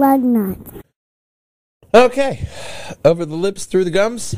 Drive 0.00 0.24
on 0.24 0.32
lug 0.32 0.56
nuts. 0.56 0.82
Okay, 1.92 2.48
over 3.04 3.26
the 3.26 3.34
lips, 3.34 3.66
through 3.66 3.84
the 3.84 3.90
gums. 3.90 4.34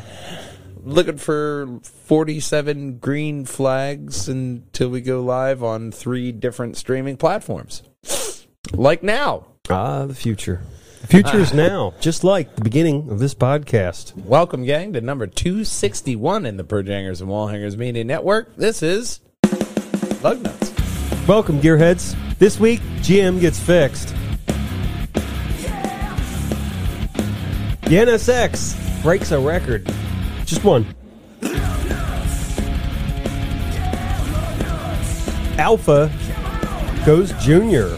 Looking 0.83 1.19
for 1.19 1.79
47 1.85 2.99
green 2.99 3.45
flags 3.45 4.29
until 4.29 4.89
we 4.89 5.01
go 5.01 5.23
live 5.23 5.63
on 5.63 5.93
three 5.93 6.33
different 6.33 6.77
streaming 6.77 7.17
platforms. 7.17 7.85
Like 8.73 9.05
now. 9.05 9.47
Ah, 9.71 10.07
the 10.07 10.17
future. 10.17 10.63
The 11.03 11.07
future 11.07 11.39
is 11.39 11.55
now, 11.55 11.95
just 12.01 12.25
like 12.25 12.57
the 12.57 12.63
beginning 12.63 13.09
of 13.09 13.21
this 13.21 13.35
podcast. 13.35 14.17
Welcome, 14.17 14.65
gang, 14.65 14.95
to 14.95 15.01
number 15.01 15.29
261 15.29 16.45
in 16.45 16.57
the 16.57 16.65
Perjangers 16.65 17.21
and 17.21 17.31
Wallhangers 17.31 17.77
Media 17.77 18.03
Network. 18.03 18.57
This 18.57 18.83
is 18.83 19.21
Lug 20.23 20.43
Nuts. 20.43 20.73
Welcome, 21.29 21.61
gearheads. 21.61 22.17
This 22.41 22.59
week, 22.59 22.81
GM 23.03 23.41
gets 23.41 23.61
fixed. 23.61 24.13
The 27.83 27.97
NSX 27.99 29.03
breaks 29.03 29.33
a 29.33 29.39
record. 29.39 29.87
Just 30.47 30.65
one. 30.65 30.87
Alfa 35.59 36.11
goes 37.05 37.33
junior. 37.35 37.95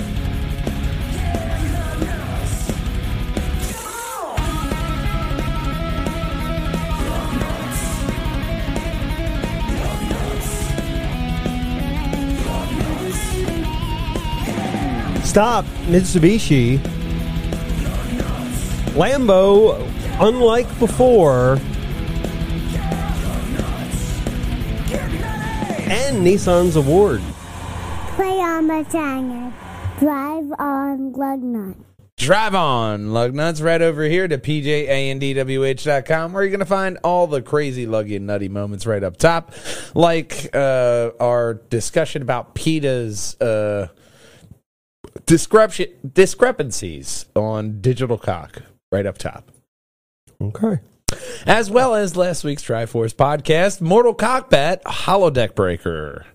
Stop, 15.25 15.65
Mitsubishi. 15.87 16.94
Lambo, 18.95 19.91
unlike 20.21 20.69
before, 20.79 21.59
and 25.91 26.25
Nissan's 26.25 26.77
award. 26.77 27.21
Play 28.15 28.39
on 28.39 28.69
the 28.69 28.85
Tanger. 28.85 29.53
Drive 29.99 30.53
on 30.61 31.13
lug 31.13 31.43
nuts. 31.43 31.81
Drive 32.17 32.55
on, 32.55 33.13
lug 33.13 33.35
nuts, 33.35 33.61
right 33.61 33.83
over 33.83 34.05
here 34.05 34.29
to 34.29 34.39
pjandwh.com, 34.39 36.33
where 36.33 36.45
you're 36.45 36.51
going 36.51 36.61
to 36.61 36.65
find 36.65 36.97
all 37.03 37.27
the 37.27 37.43
crazy, 37.43 37.89
luggy, 37.89 38.15
and 38.15 38.29
nutty 38.29 38.49
moments 38.49 38.87
right 38.87 39.03
up 39.03 39.17
top, 39.17 39.53
like 39.95 40.55
uh, 40.55 41.11
our 41.19 41.55
discussion 41.55 42.23
about 42.23 42.55
PETA's 42.55 43.41
uh, 43.41 43.89
discrepancies 45.27 47.27
on 47.35 47.81
digital 47.81 48.19
cock 48.19 48.63
right 48.95 49.07
up 49.07 49.19
top. 49.19 49.51
Okay. 50.41 50.79
As 51.47 51.69
well 51.69 51.95
as 51.97 52.17
last 52.17 52.45
week's 52.45 52.63
Triforce 52.63 53.13
podcast, 53.15 53.81
Mortal 53.81 54.15
Cockbat 54.15 54.83
Holodeck 54.83 55.55
Breaker. 55.57 56.27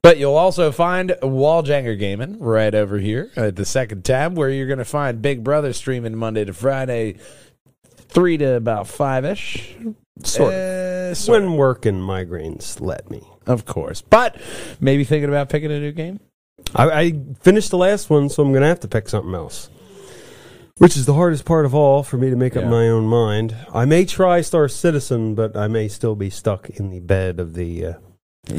But 0.00 0.16
you'll 0.18 0.36
also 0.36 0.72
find 0.72 1.10
Walljanger 1.22 1.98
Gaming 1.98 2.38
right 2.38 2.74
over 2.74 2.98
here 2.98 3.30
at 3.36 3.56
the 3.56 3.64
second 3.66 4.04
tab, 4.04 4.38
where 4.38 4.48
you're 4.48 4.66
going 4.68 4.78
to 4.78 4.84
find 4.84 5.20
Big 5.20 5.44
Brother 5.44 5.72
streaming 5.72 6.16
Monday 6.16 6.44
to 6.44 6.52
Friday, 6.54 7.16
3 8.08 8.38
to 8.38 8.54
about 8.54 8.86
5 8.86 9.24
ish. 9.26 9.74
Sort 10.22 10.54
Uh, 10.54 11.14
sort 11.14 11.42
When 11.42 11.54
work 11.56 11.84
and 11.84 12.00
migraines 12.00 12.80
let 12.80 13.10
me. 13.10 13.22
of 13.46 13.66
course. 13.66 14.00
But 14.00 14.40
maybe 14.80 15.04
thinking 15.04 15.28
about 15.28 15.48
picking 15.48 15.70
a 15.72 15.78
new 15.80 15.92
game? 15.92 16.20
I, 16.74 16.90
I 16.90 17.12
finished 17.40 17.70
the 17.70 17.78
last 17.78 18.10
one, 18.10 18.28
so 18.28 18.42
I'm 18.42 18.50
going 18.52 18.62
to 18.62 18.68
have 18.68 18.80
to 18.80 18.88
pick 18.88 19.08
something 19.08 19.34
else. 19.34 19.70
Which 20.78 20.96
is 20.96 21.06
the 21.06 21.14
hardest 21.14 21.44
part 21.44 21.64
of 21.66 21.74
all 21.74 22.02
for 22.04 22.16
me 22.18 22.30
to 22.30 22.36
make 22.36 22.54
Yeah. 22.54 22.62
up 22.62 22.68
my 22.68 22.88
own 22.88 23.04
mind. 23.06 23.56
I 23.74 23.84
may 23.84 24.04
try 24.04 24.40
Star 24.42 24.68
Citizen, 24.68 25.34
but 25.34 25.56
I 25.56 25.66
may 25.66 25.88
still 25.88 26.14
be 26.14 26.30
stuck 26.30 26.70
in 26.70 26.90
the 26.90 27.00
bed 27.00 27.40
of 27.40 27.54
the 27.54 27.84
uh, 27.84 27.92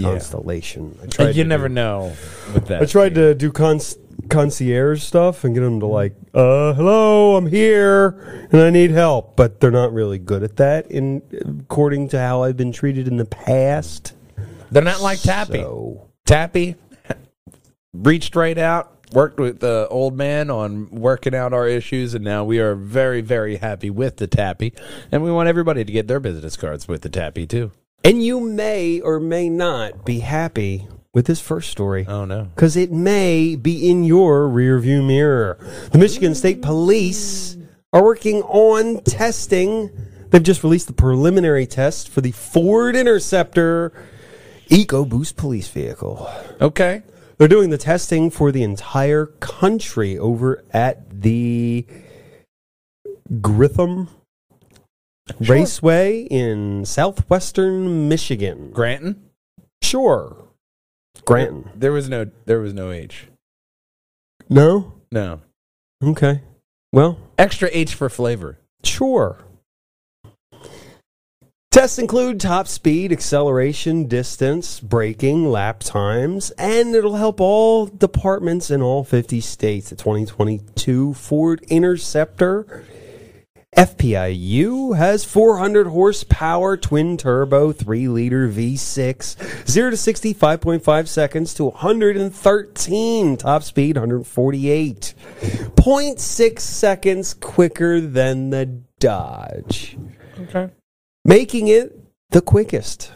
constellation. 0.01 0.97
I 1.01 1.05
tried 1.07 1.35
You 1.35 1.43
to 1.43 1.49
never 1.49 1.67
do- 1.67 1.75
know 1.75 2.13
with 2.53 2.67
that. 2.67 2.81
I 2.81 2.85
tried 2.85 3.15
to 3.15 3.33
do 3.35 3.51
cons- 3.51 3.97
concierge 4.29 5.01
stuff 5.01 5.43
and 5.45 5.53
get 5.55 5.61
them 5.61 5.79
to 5.79 5.85
like, 5.85 6.13
uh, 6.33 6.73
hello, 6.73 7.37
I'm 7.37 7.47
here 7.47 8.47
and 8.51 8.61
I 8.61 8.69
need 8.69 8.91
help, 8.91 9.35
but 9.37 9.59
they're 9.61 9.71
not 9.71 9.93
really 9.93 10.19
good 10.19 10.43
at 10.43 10.57
that. 10.57 10.91
In 10.91 11.21
according 11.61 12.09
to 12.09 12.19
how 12.19 12.43
I've 12.43 12.57
been 12.57 12.71
treated 12.73 13.07
in 13.07 13.17
the 13.17 13.25
past. 13.25 14.13
They're 14.71 14.83
not 14.83 15.01
like 15.01 15.21
Tappy. 15.21 15.59
So, 15.61 16.09
Tappy 16.25 16.75
reached 17.94 18.35
right 18.35 18.57
out, 18.57 18.95
worked 19.11 19.39
with 19.39 19.59
the 19.59 19.88
old 19.89 20.16
man 20.16 20.50
on 20.50 20.89
working 20.91 21.33
out 21.35 21.53
our 21.53 21.67
issues, 21.67 22.13
and 22.13 22.23
now 22.23 22.44
we 22.44 22.59
are 22.59 22.75
very, 22.75 23.22
very 23.22 23.57
happy 23.57 23.89
with 23.89 24.17
the 24.17 24.27
Tappy. 24.27 24.73
And 25.11 25.23
we 25.23 25.31
want 25.31 25.50
everybody 25.50 25.83
to 25.83 25.91
get 25.91 26.07
their 26.07 26.19
business 26.19 26.55
cards 26.55 26.88
with 26.88 27.01
the 27.01 27.09
Tappy, 27.09 27.47
too. 27.47 27.72
and 28.03 28.23
you 28.23 28.39
may 28.39 28.99
or 29.01 29.19
may 29.19 29.49
not 29.49 30.05
be 30.05 30.19
happy 30.19 30.88
with 31.13 31.25
this 31.25 31.41
first 31.41 31.72
story. 31.72 32.05
Oh, 32.07 32.25
no. 32.25 32.44
because 32.55 32.78
it 32.78 32.91
may 32.91 33.55
be 33.55 33.89
in 33.89 34.03
your 34.03 34.47
rearview 34.47 35.05
mirror. 35.05 35.57
The 35.91 35.97
Michigan 35.97 36.35
State 36.35 36.61
Police 36.61 37.57
are 37.91 38.03
working 38.03 38.44
on 38.44 39.01
testing. 39.03 39.89
They've 40.29 40.44
just 40.44 40.63
released 40.63 40.85
the 40.85 40.94
preliminary 40.94 41.66
test 41.66 42.09
for 42.09 42.22
the 42.22 42.31
Ford 42.31 42.95
Interceptor 42.95 43.91
EcoBoost 44.69 45.35
police 45.35 45.67
vehicle. 45.67 46.29
Okay. 46.61 47.01
They're 47.39 47.47
doing 47.47 47.69
the 47.69 47.77
testing 47.77 48.29
for 48.29 48.51
the 48.51 48.63
entire 48.63 49.27
country 49.39 50.19
over 50.19 50.61
at 50.72 51.22
the 51.22 51.85
Gritham 53.31 54.09
Raceway 55.39 56.23
in 56.23 56.83
southwestern 56.83 58.09
Michigan. 58.09 58.72
Granton? 58.72 59.29
Sure. 59.81 60.49
Granton. 61.23 61.69
There 61.75 61.94
was 61.94 62.09
no 62.09 62.29
there 62.45 62.59
was 62.59 62.73
no 62.73 62.91
H. 62.91 63.28
No? 64.49 64.95
No. 65.09 65.39
Okay. 66.03 66.41
Well, 66.91 67.19
Extra 67.38 67.69
H 67.72 67.94
for 67.94 68.09
flavor. 68.09 68.57
Sure. 68.83 69.38
Tests 71.72 72.00
include 72.00 72.40
top 72.40 72.68
speed, 72.68 73.12
acceleration, 73.12 74.07
distance, 74.07 74.80
braking, 74.80 75.52
lap 75.52 75.81
times, 75.81 76.50
and 76.57 76.96
it'll 76.96 77.17
help 77.17 77.40
all 77.40 77.85
departments 77.85 78.72
in 78.72 78.82
all 78.82 79.03
50 79.03 79.40
states. 79.40 79.91
The 79.91 79.96
2022 79.96 81.14
Ford 81.14 81.64
Interceptor 81.70 82.84
FPIU 83.78 84.97
has 84.97 85.23
400 85.23 85.85
horsepower, 85.85 86.76
twin 86.76 87.17
turbo, 87.17 87.72
3 87.72 88.08
liter 88.08 88.49
V6, 88.49 89.67
0 89.67 89.91
to 89.91 89.97
60, 89.97 90.34
5.5 90.34 91.08
seconds 91.08 91.53
to 91.53 91.66
113, 91.66 93.38
top 93.38 93.61
speed 93.61 93.96
148.6 93.96 96.59
seconds 96.59 97.35
quicker 97.35 98.02
than 98.02 98.49
the 98.49 98.66
Dodge, 98.99 99.96
Okay. 100.41 100.70
Making 101.25 101.67
it 101.67 101.97
the 102.29 102.41
quickest. 102.41 103.11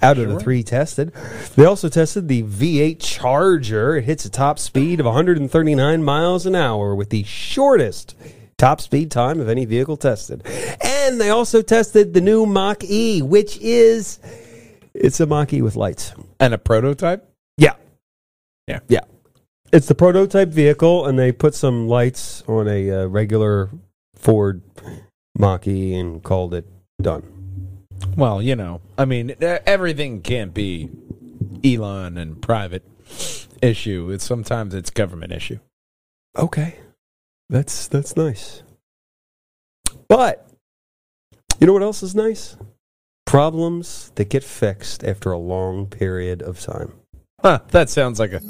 Out 0.00 0.18
of 0.18 0.28
the 0.28 0.38
three 0.38 0.62
tested, 0.62 1.12
they 1.56 1.64
also 1.64 1.88
tested 1.88 2.28
the 2.28 2.44
V8 2.44 3.00
Charger. 3.00 3.96
It 3.96 4.04
hits 4.04 4.24
a 4.24 4.30
top 4.30 4.60
speed 4.60 5.00
of 5.00 5.06
139 5.06 6.04
miles 6.04 6.46
an 6.46 6.54
hour 6.54 6.94
with 6.94 7.10
the 7.10 7.24
shortest 7.24 8.14
top 8.58 8.80
speed 8.80 9.10
time 9.10 9.40
of 9.40 9.48
any 9.48 9.64
vehicle 9.64 9.96
tested. 9.96 10.46
And 10.80 11.20
they 11.20 11.30
also 11.30 11.62
tested 11.62 12.14
the 12.14 12.20
new 12.20 12.46
Mach 12.46 12.84
E, 12.84 13.22
which 13.22 13.58
is 13.58 14.20
it's 14.94 15.20
a 15.20 15.26
Mach 15.26 15.52
E 15.52 15.62
with 15.62 15.74
lights. 15.74 16.12
And 16.38 16.54
a 16.54 16.58
prototype? 16.58 17.28
Yeah. 17.56 17.74
Yeah. 18.66 18.80
Yeah. 18.88 19.00
It's 19.72 19.86
the 19.86 19.94
prototype 19.94 20.48
vehicle, 20.48 21.06
and 21.06 21.18
they 21.18 21.32
put 21.32 21.54
some 21.54 21.88
lights 21.88 22.42
on 22.46 22.68
a 22.68 22.90
uh, 22.90 23.06
regular 23.06 23.70
Ford 24.14 24.62
Mach 25.36 25.66
E 25.66 25.94
and 25.94 26.22
called 26.22 26.54
it 26.54 26.66
done. 27.00 27.22
Well, 28.16 28.42
you 28.42 28.56
know, 28.56 28.80
I 28.96 29.04
mean, 29.04 29.34
everything 29.40 30.20
can't 30.22 30.52
be 30.52 30.90
Elon 31.64 32.18
and 32.18 32.40
private 32.40 32.84
issue. 33.62 34.10
It's 34.10 34.24
sometimes 34.24 34.74
it's 34.74 34.90
government 34.90 35.32
issue. 35.32 35.58
Okay. 36.36 36.76
That's 37.48 37.88
that's 37.88 38.16
nice. 38.16 38.62
But 40.08 40.46
you 41.60 41.66
know 41.66 41.72
what 41.72 41.82
else 41.82 42.02
is 42.02 42.14
nice? 42.14 42.56
Problems 43.26 44.12
that 44.16 44.28
get 44.28 44.44
fixed 44.44 45.04
after 45.04 45.32
a 45.32 45.38
long 45.38 45.86
period 45.86 46.42
of 46.42 46.60
time. 46.60 46.94
Huh, 47.40 47.60
that 47.68 47.88
sounds 47.88 48.18
like 48.18 48.32
a 48.32 48.40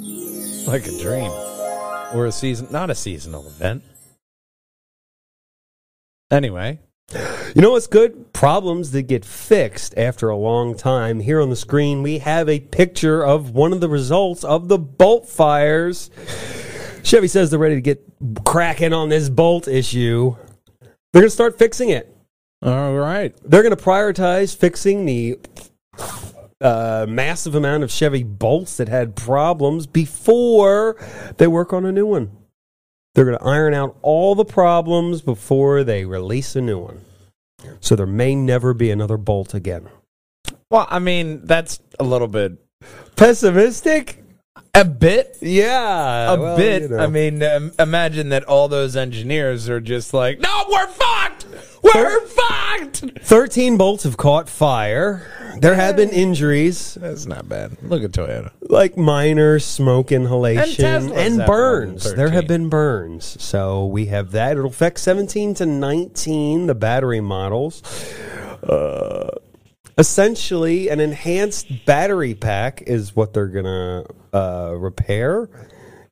like 0.66 0.86
a 0.86 0.98
dream. 0.98 1.30
Or 2.14 2.26
a 2.26 2.32
season 2.32 2.68
not 2.70 2.90
a 2.90 2.94
seasonal 2.94 3.46
event. 3.46 3.82
Anyway, 6.30 6.80
You 7.12 7.62
know 7.62 7.70
what's 7.70 7.86
good? 7.86 8.34
Problems 8.34 8.90
that 8.90 9.02
get 9.02 9.24
fixed 9.24 9.96
after 9.96 10.28
a 10.28 10.36
long 10.36 10.76
time. 10.76 11.20
Here 11.20 11.40
on 11.40 11.48
the 11.48 11.56
screen, 11.56 12.02
we 12.02 12.18
have 12.18 12.48
a 12.48 12.60
picture 12.60 13.24
of 13.24 13.50
one 13.50 13.72
of 13.72 13.80
the 13.80 13.88
results 13.88 14.44
of 14.44 14.68
the 14.68 14.78
bolt 14.78 15.26
fires. 15.26 16.10
Chevy 17.02 17.26
says 17.26 17.50
they're 17.50 17.58
ready 17.58 17.76
to 17.76 17.80
get 17.80 18.04
cracking 18.44 18.92
on 18.92 19.08
this 19.08 19.30
bolt 19.30 19.66
issue. 19.66 20.36
They're 20.80 21.22
going 21.22 21.26
to 21.26 21.30
start 21.30 21.58
fixing 21.58 21.88
it. 21.88 22.14
All 22.60 22.94
right. 22.94 23.34
They're 23.42 23.62
going 23.62 23.76
to 23.76 23.82
prioritize 23.82 24.54
fixing 24.54 25.06
the 25.06 25.38
uh, 26.60 27.06
massive 27.08 27.54
amount 27.54 27.84
of 27.84 27.90
Chevy 27.90 28.22
bolts 28.22 28.76
that 28.76 28.88
had 28.88 29.16
problems 29.16 29.86
before 29.86 30.96
they 31.38 31.46
work 31.46 31.72
on 31.72 31.86
a 31.86 31.92
new 31.92 32.06
one. 32.06 32.32
They're 33.18 33.24
going 33.24 33.36
to 33.36 33.44
iron 33.44 33.74
out 33.74 33.96
all 34.00 34.36
the 34.36 34.44
problems 34.44 35.22
before 35.22 35.82
they 35.82 36.04
release 36.04 36.54
a 36.54 36.60
new 36.60 36.78
one. 36.78 37.04
So 37.80 37.96
there 37.96 38.06
may 38.06 38.36
never 38.36 38.72
be 38.72 38.92
another 38.92 39.16
bolt 39.16 39.54
again. 39.54 39.88
Well, 40.70 40.86
I 40.88 41.00
mean, 41.00 41.44
that's 41.44 41.80
a 41.98 42.04
little 42.04 42.28
bit, 42.28 42.64
Pessimistic? 43.16 44.22
A 44.74 44.84
bit, 44.84 45.36
Yeah. 45.40 46.32
a 46.34 46.38
well, 46.40 46.56
bit. 46.56 46.82
you 46.82 46.88
know. 46.88 46.98
I 46.98 47.06
mean, 47.06 47.42
um, 47.42 47.72
imagine 47.78 48.28
that 48.30 48.44
all 48.44 48.68
those 48.68 48.96
engineers 48.96 49.68
are 49.68 49.80
just 49.80 50.14
like, 50.14 50.40
no, 50.40 50.64
we're 50.70 50.86
fucked. 50.86 51.46
We're 51.82 52.20
fucked. 52.26 53.04
13 53.22 53.76
bolts 53.76 54.02
have 54.04 54.16
caught 54.16 54.48
fire. 54.48 55.26
There 55.60 55.74
have 55.74 55.96
been 55.96 56.10
injuries, 56.10 56.96
That's 57.00 57.26
not 57.26 57.48
bad. 57.48 57.76
Look 57.82 58.02
at 58.04 58.12
Toyota. 58.12 58.50
like 58.60 58.96
minor 58.96 59.58
smoke 59.58 60.12
inhalation 60.12 60.84
And 60.84 61.04
and, 61.06 61.12
Teslas 61.12 61.16
have 61.16 61.36
more 61.36 61.38
than 61.38 61.46
burns. 61.46 62.04
There 62.04 62.16
13. 62.16 62.32
have 62.34 62.46
been 62.46 62.68
burns. 62.68 63.36
So 63.42 63.86
we 63.86 64.06
have 64.06 64.30
that. 64.32 64.52
It'll 64.52 64.66
affect 64.66 64.98
17 65.00 65.54
to 65.54 65.66
19, 65.66 66.66
the 66.66 66.74
battery 66.76 67.20
models. 67.20 67.82
Uh, 68.62 69.30
essentially, 69.98 70.88
an 70.88 71.00
enhanced 71.00 71.84
battery 71.84 72.34
pack 72.34 72.82
is 72.82 73.14
what 73.14 73.34
they're 73.34 73.48
going 73.48 73.64
to 73.64 74.06
uh, 74.32 74.72
repair. 74.72 75.48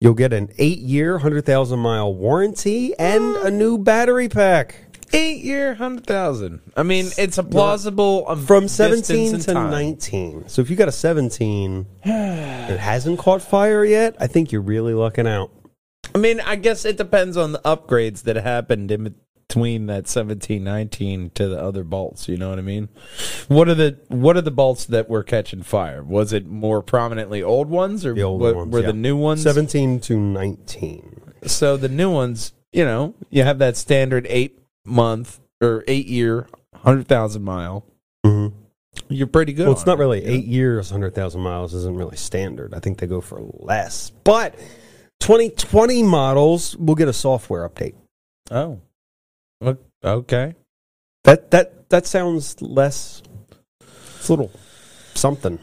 You'll 0.00 0.14
get 0.14 0.32
an 0.32 0.50
eight 0.58 0.78
year, 0.78 1.12
100,000 1.12 1.78
mile 1.78 2.12
warranty 2.12 2.94
and 2.98 3.36
a 3.36 3.50
new 3.50 3.78
battery 3.78 4.28
pack. 4.28 4.82
Eight 5.12 5.42
year, 5.42 5.74
hundred 5.74 6.04
thousand. 6.04 6.60
I 6.76 6.82
mean, 6.82 7.06
it's 7.16 7.38
a 7.38 7.44
plausible 7.44 8.24
um, 8.26 8.44
From 8.44 8.66
17 8.66 9.38
to 9.38 9.54
time. 9.54 9.70
19. 9.70 10.48
So 10.48 10.62
if 10.62 10.68
you 10.68 10.74
got 10.74 10.88
a 10.88 10.92
17 10.92 11.86
that 12.04 12.78
hasn't 12.78 13.18
caught 13.20 13.40
fire 13.40 13.84
yet, 13.84 14.16
I 14.18 14.26
think 14.26 14.50
you're 14.50 14.62
really 14.62 14.94
lucking 14.94 15.28
out. 15.28 15.52
I 16.12 16.18
mean, 16.18 16.40
I 16.40 16.56
guess 16.56 16.84
it 16.84 16.96
depends 16.96 17.36
on 17.36 17.52
the 17.52 17.60
upgrades 17.60 18.24
that 18.24 18.36
happened 18.36 18.90
in 18.90 19.14
between 19.56 19.86
that 19.86 20.06
17, 20.06 20.62
19 20.62 21.30
to 21.30 21.48
the 21.48 21.58
other 21.58 21.82
bolts. 21.82 22.28
You 22.28 22.36
know 22.36 22.50
what 22.50 22.58
I 22.58 22.62
mean? 22.62 22.90
What 23.48 23.68
are 23.70 23.74
the 23.74 23.98
what 24.08 24.36
are 24.36 24.42
the 24.42 24.50
bolts 24.50 24.84
that 24.86 25.08
were 25.08 25.22
catching 25.22 25.62
fire? 25.62 26.02
Was 26.02 26.34
it 26.34 26.46
more 26.46 26.82
prominently 26.82 27.42
old 27.42 27.70
ones, 27.70 28.04
or 28.04 28.12
The 28.12 28.22
old 28.22 28.42
what, 28.42 28.54
ones, 28.54 28.70
were 28.72 28.80
yeah. 28.80 28.88
the 28.88 28.92
new 28.92 29.16
ones? 29.16 29.42
17 29.42 30.00
to 30.00 30.18
19. 30.18 31.32
So 31.46 31.78
the 31.78 31.88
new 31.88 32.12
ones, 32.12 32.52
you 32.70 32.84
know, 32.84 33.14
you 33.30 33.44
have 33.44 33.58
that 33.60 33.78
standard 33.78 34.26
eight 34.28 34.58
month 34.84 35.40
or 35.62 35.84
eight 35.88 36.06
year, 36.06 36.48
hundred 36.74 37.08
thousand 37.08 37.42
mile. 37.42 37.86
Mhm. 38.26 38.52
You're 39.08 39.26
pretty 39.26 39.54
good. 39.54 39.64
Well, 39.66 39.72
it's 39.72 39.86
not 39.86 39.98
really 39.98 40.24
eight 40.24 40.46
years, 40.46 40.90
100,000 40.90 41.40
miles 41.40 41.74
isn't 41.74 41.96
really 41.96 42.16
standard. 42.16 42.74
I 42.74 42.80
think 42.80 42.98
they 42.98 43.06
go 43.06 43.20
for 43.20 43.40
less. 43.60 44.10
But 44.24 44.54
2020 45.20 46.02
models 46.02 46.76
will 46.76 46.94
get 46.94 47.06
a 47.06 47.12
software 47.12 47.68
update. 47.68 47.94
Oh, 48.50 48.80
okay. 50.04 50.54
That 51.24 51.50
that 51.50 51.88
that 51.90 52.06
sounds 52.06 52.60
less. 52.62 53.22
It's 53.80 54.28
a 54.28 54.32
little 54.32 54.50
something. 55.14 55.58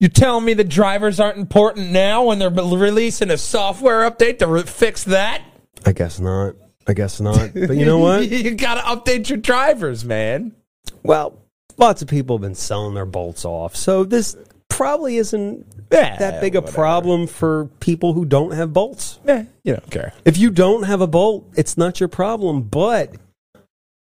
You 0.00 0.08
telling 0.08 0.44
me 0.44 0.54
the 0.54 0.64
drivers 0.64 1.20
aren't 1.20 1.38
important 1.38 1.92
now 1.92 2.24
when 2.24 2.40
they're 2.40 2.50
releasing 2.50 3.30
a 3.30 3.38
software 3.38 4.10
update 4.10 4.40
to 4.40 4.48
re- 4.48 4.62
fix 4.64 5.04
that? 5.04 5.42
I 5.86 5.92
guess 5.92 6.18
not. 6.18 6.56
I 6.88 6.92
guess 6.92 7.20
not. 7.20 7.54
But 7.54 7.76
you 7.76 7.84
know 7.84 7.98
what? 7.98 8.28
you 8.30 8.56
got 8.56 8.74
to 8.74 8.80
update 8.80 9.28
your 9.28 9.38
drivers, 9.38 10.04
man. 10.04 10.56
Well, 11.04 11.38
lots 11.78 12.02
of 12.02 12.08
people 12.08 12.36
have 12.36 12.42
been 12.42 12.56
selling 12.56 12.94
their 12.94 13.06
bolts 13.06 13.44
off, 13.44 13.76
so 13.76 14.02
this 14.02 14.36
probably 14.72 15.16
isn't 15.16 15.66
Yeah, 15.90 16.16
that 16.16 16.40
big 16.40 16.56
a 16.56 16.62
problem 16.62 17.26
for 17.26 17.66
people 17.80 18.14
who 18.14 18.24
don't 18.24 18.52
have 18.52 18.72
bolts. 18.72 19.18
Eh, 19.26 19.44
you 19.62 19.74
don't 19.74 19.90
care. 19.90 20.14
If 20.24 20.38
you 20.38 20.50
don't 20.50 20.84
have 20.84 21.00
a 21.00 21.06
bolt, 21.06 21.50
it's 21.56 21.76
not 21.76 22.00
your 22.00 22.08
problem. 22.08 22.62
But 22.62 23.14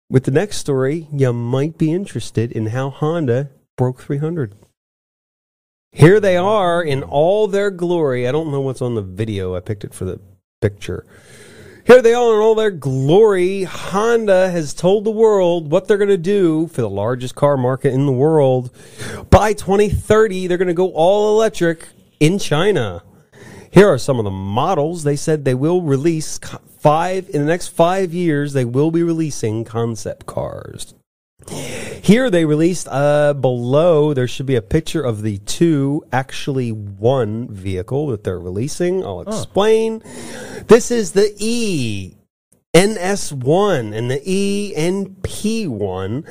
with 0.09 0.25
the 0.25 0.31
next 0.31 0.57
story, 0.57 1.07
you 1.11 1.31
might 1.33 1.77
be 1.77 1.91
interested 1.91 2.51
in 2.51 2.67
how 2.67 2.89
Honda 2.89 3.49
broke 3.77 4.01
300. 4.01 4.55
Here 5.91 6.19
they 6.19 6.37
are 6.37 6.83
in 6.83 7.01
all 7.01 7.47
their 7.47 7.71
glory. 7.71 8.27
I 8.27 8.31
don't 8.31 8.51
know 8.51 8.61
what's 8.61 8.81
on 8.81 8.95
the 8.95 9.01
video. 9.01 9.55
I 9.55 9.61
picked 9.61 9.83
it 9.83 9.93
for 9.93 10.05
the 10.05 10.19
picture. 10.61 11.05
Here 11.87 12.01
they 12.01 12.13
are 12.13 12.35
in 12.35 12.41
all 12.41 12.53
their 12.53 12.69
glory. 12.69 13.63
Honda 13.63 14.51
has 14.51 14.73
told 14.73 15.05
the 15.05 15.09
world 15.09 15.71
what 15.71 15.87
they're 15.87 15.95
going 15.95 16.09
to 16.09 16.17
do 16.17 16.67
for 16.67 16.81
the 16.81 16.89
largest 16.89 17.33
car 17.35 17.55
market 17.55 17.93
in 17.93 18.05
the 18.05 18.11
world. 18.11 18.71
By 19.29 19.53
2030, 19.53 20.47
they're 20.47 20.57
going 20.57 20.67
to 20.67 20.73
go 20.73 20.91
all 20.91 21.37
electric 21.37 21.87
in 22.19 22.39
China. 22.39 23.03
Here 23.71 23.87
are 23.87 23.97
some 23.97 24.19
of 24.19 24.25
the 24.25 24.31
models. 24.31 25.05
They 25.05 25.15
said 25.15 25.45
they 25.45 25.53
will 25.55 25.81
release 25.81 26.37
five 26.77 27.29
in 27.29 27.39
the 27.39 27.47
next 27.47 27.69
five 27.69 28.13
years. 28.13 28.51
They 28.51 28.65
will 28.65 28.91
be 28.91 29.01
releasing 29.01 29.63
concept 29.63 30.25
cars. 30.25 30.93
Here 31.49 32.29
they 32.29 32.45
released 32.45 32.87
uh, 32.89 33.33
below. 33.33 34.13
There 34.13 34.27
should 34.27 34.45
be 34.45 34.55
a 34.55 34.61
picture 34.61 35.01
of 35.01 35.21
the 35.21 35.39
two, 35.39 36.03
actually 36.11 36.71
one 36.71 37.47
vehicle 37.49 38.07
that 38.07 38.23
they're 38.23 38.39
releasing. 38.39 39.03
I'll 39.03 39.21
explain. 39.21 40.01
This 40.67 40.91
is 40.91 41.11
the 41.11 41.33
E 41.37 42.15
NS1 42.73 43.95
and 43.95 44.11
the 44.11 44.21
E 44.23 44.73
NP1. 44.75 46.25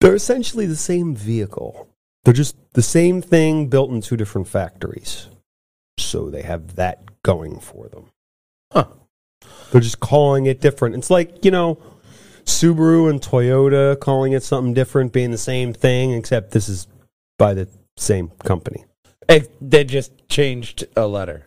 They're 0.00 0.14
essentially 0.14 0.66
the 0.66 0.76
same 0.76 1.14
vehicle. 1.14 1.88
They're 2.24 2.34
just 2.34 2.56
the 2.74 2.82
same 2.82 3.22
thing 3.22 3.68
built 3.68 3.90
in 3.90 4.00
two 4.00 4.16
different 4.16 4.48
factories. 4.48 5.28
So 5.98 6.30
they 6.30 6.42
have 6.42 6.76
that 6.76 7.22
going 7.22 7.60
for 7.60 7.88
them. 7.88 8.10
Huh. 8.72 8.86
They're 9.70 9.80
just 9.80 10.00
calling 10.00 10.46
it 10.46 10.60
different. 10.60 10.96
It's 10.96 11.10
like, 11.10 11.44
you 11.44 11.50
know, 11.50 11.78
Subaru 12.44 13.08
and 13.10 13.20
Toyota 13.20 13.98
calling 13.98 14.32
it 14.32 14.42
something 14.42 14.74
different, 14.74 15.12
being 15.12 15.30
the 15.30 15.38
same 15.38 15.72
thing, 15.72 16.12
except 16.12 16.50
this 16.50 16.68
is 16.68 16.86
by 17.38 17.54
the 17.54 17.68
same 17.96 18.28
company. 18.44 18.84
Eh, 19.28 19.40
they 19.60 19.84
just 19.84 20.28
changed 20.28 20.86
a 20.96 21.06
letter. 21.06 21.46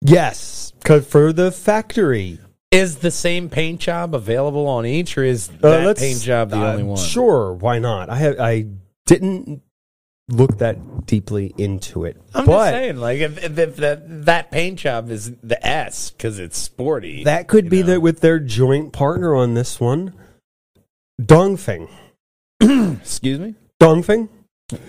Yes, 0.00 0.72
cause 0.84 1.06
for 1.06 1.32
the 1.32 1.52
factory. 1.52 2.38
Is 2.70 2.98
the 2.98 3.10
same 3.10 3.48
paint 3.48 3.80
job 3.80 4.14
available 4.14 4.68
on 4.68 4.86
each, 4.86 5.18
or 5.18 5.24
is 5.24 5.50
Uh, 5.60 5.86
that 5.86 5.96
paint 5.96 6.20
job 6.20 6.50
the 6.50 6.56
uh, 6.56 6.70
only 6.70 6.84
one? 6.84 6.98
Sure, 6.98 7.52
why 7.52 7.80
not? 7.80 8.08
I 8.08 8.16
have, 8.16 8.38
I 8.38 8.66
didn't 9.06 9.62
look 10.30 10.58
that 10.58 11.06
deeply 11.06 11.54
into 11.58 12.04
it, 12.04 12.16
I'm 12.34 12.46
but 12.46 12.70
just 12.70 12.70
saying, 12.70 12.96
like, 12.96 13.20
if, 13.20 13.42
if, 13.42 13.58
if 13.58 13.76
that 13.76 14.24
that 14.26 14.50
paint 14.50 14.78
job 14.78 15.10
is 15.10 15.32
the 15.42 15.64
S 15.66 16.10
because 16.10 16.38
it's 16.38 16.56
sporty, 16.56 17.24
that 17.24 17.48
could 17.48 17.68
be 17.68 17.80
know. 17.80 17.88
that 17.88 18.00
with 18.00 18.20
their 18.20 18.38
joint 18.38 18.92
partner 18.92 19.34
on 19.34 19.54
this 19.54 19.80
one, 19.80 20.14
Dongfeng. 21.20 21.88
Excuse 22.60 23.38
me. 23.38 23.54
Dongfeng. 23.80 24.28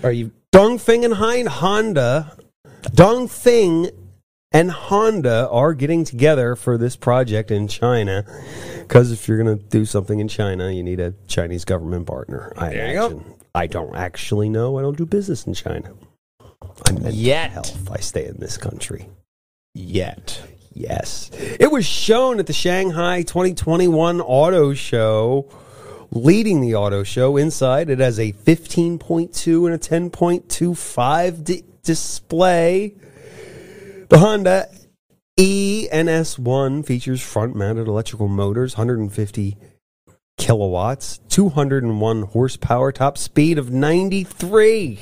Are 0.02 0.12
you? 0.12 0.32
Dongfeng 0.52 1.04
and 1.04 1.14
Hein 1.14 1.46
Honda, 1.46 2.36
Dongfeng 2.82 3.90
and 4.52 4.70
Honda 4.70 5.48
are 5.48 5.72
getting 5.72 6.04
together 6.04 6.54
for 6.56 6.76
this 6.76 6.94
project 6.94 7.50
in 7.50 7.68
China. 7.68 8.24
Because 8.78 9.10
if 9.10 9.26
you're 9.26 9.42
going 9.42 9.58
to 9.58 9.64
do 9.64 9.86
something 9.86 10.20
in 10.20 10.28
China, 10.28 10.70
you 10.70 10.82
need 10.82 11.00
a 11.00 11.14
Chinese 11.26 11.64
government 11.64 12.06
partner. 12.06 12.52
I 12.56 12.68
There 12.68 12.88
you 12.88 12.94
go. 12.94 13.24
I 13.54 13.66
don't 13.66 13.94
actually 13.94 14.48
know. 14.48 14.78
I 14.78 14.82
don't 14.82 14.96
do 14.96 15.06
business 15.06 15.46
in 15.46 15.54
China. 15.54 15.92
I'm 16.86 16.94
mental 16.94 17.12
Yet. 17.12 17.50
health. 17.50 17.90
I 17.90 17.98
stay 17.98 18.26
in 18.26 18.38
this 18.38 18.56
country. 18.56 19.08
Yet. 19.74 20.42
Yes. 20.72 21.30
It 21.60 21.70
was 21.70 21.84
shown 21.84 22.38
at 22.38 22.46
the 22.46 22.52
Shanghai 22.52 23.22
2021 23.22 24.20
Auto 24.20 24.74
Show. 24.74 25.48
Leading 26.14 26.60
the 26.60 26.74
auto 26.74 27.02
show 27.04 27.38
inside, 27.38 27.88
it 27.88 27.98
has 27.98 28.18
a 28.18 28.32
15.2 28.32 29.64
and 29.64 29.74
a 29.74 29.78
10.25 29.78 31.44
di- 31.44 31.64
display. 31.82 32.94
The 34.10 34.18
Honda 34.18 34.68
E 35.38 35.88
ENS1 35.90 36.84
features 36.84 37.22
front 37.22 37.56
mounted 37.56 37.88
electrical 37.88 38.28
motors, 38.28 38.76
150 38.76 39.56
kilowatts, 40.38 41.18
201 41.28 42.22
horsepower, 42.22 42.92
top 42.92 43.18
speed 43.18 43.58
of 43.58 43.70
93. 43.70 44.98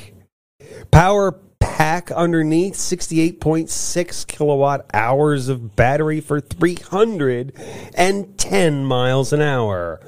Power 0.91 1.33
pack 1.59 2.11
underneath, 2.11 2.75
68.6 2.75 4.27
kilowatt 4.27 4.87
hours 4.95 5.49
of 5.49 5.75
battery 5.77 6.21
for 6.21 6.41
310 6.41 8.85
miles 8.85 9.33
an 9.33 9.41
hour. 9.41 10.01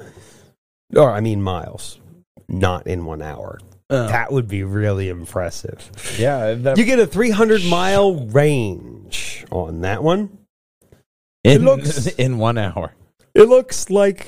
Or, 0.95 1.11
I 1.11 1.19
mean, 1.21 1.41
miles, 1.41 1.99
not 2.47 2.85
in 2.87 3.05
one 3.05 3.21
hour. 3.21 3.59
Oh. 3.89 4.07
That 4.07 4.31
would 4.31 4.47
be 4.47 4.63
really 4.63 5.09
impressive. 5.09 5.91
Yeah, 6.17 6.53
that, 6.53 6.77
You 6.77 6.85
get 6.85 6.99
a 6.99 7.07
300 7.07 7.65
mile 7.65 8.25
range 8.27 9.45
on 9.51 9.81
that 9.81 10.01
one. 10.03 10.37
in, 11.43 11.65
looks- 11.65 12.07
in 12.17 12.37
one 12.37 12.57
hour. 12.57 12.93
It 13.35 13.49
looks 13.49 13.89
like 13.89 14.27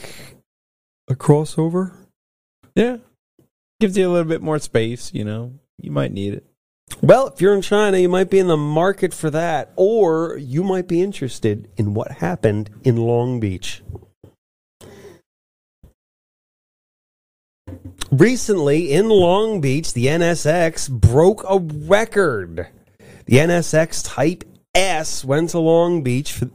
a 1.07 1.15
crossover. 1.15 1.93
Yeah, 2.75 2.97
gives 3.79 3.97
you 3.97 4.09
a 4.09 4.11
little 4.11 4.27
bit 4.29 4.41
more 4.41 4.59
space. 4.59 5.13
You 5.13 5.23
know, 5.23 5.53
you 5.81 5.91
might 5.91 6.11
need 6.11 6.33
it. 6.33 6.45
Well, 7.01 7.27
if 7.27 7.41
you're 7.41 7.55
in 7.55 7.61
China, 7.61 7.97
you 7.97 8.09
might 8.09 8.29
be 8.29 8.39
in 8.39 8.47
the 8.47 8.57
market 8.57 9.13
for 9.13 9.29
that, 9.31 9.71
or 9.75 10.37
you 10.37 10.63
might 10.63 10.87
be 10.87 11.01
interested 11.01 11.67
in 11.77 11.93
what 11.93 12.13
happened 12.13 12.69
in 12.83 12.97
Long 12.97 13.39
Beach. 13.39 13.81
Recently, 18.11 18.93
in 18.93 19.09
Long 19.09 19.59
Beach, 19.61 19.93
the 19.93 20.05
NSX 20.05 20.89
broke 20.89 21.43
a 21.49 21.59
record. 21.59 22.67
The 23.25 23.37
NSX 23.37 24.03
Type 24.05 24.43
S 24.75 25.25
went 25.25 25.49
to 25.49 25.59
Long 25.59 26.03
Beach 26.03 26.31
for 26.31 26.49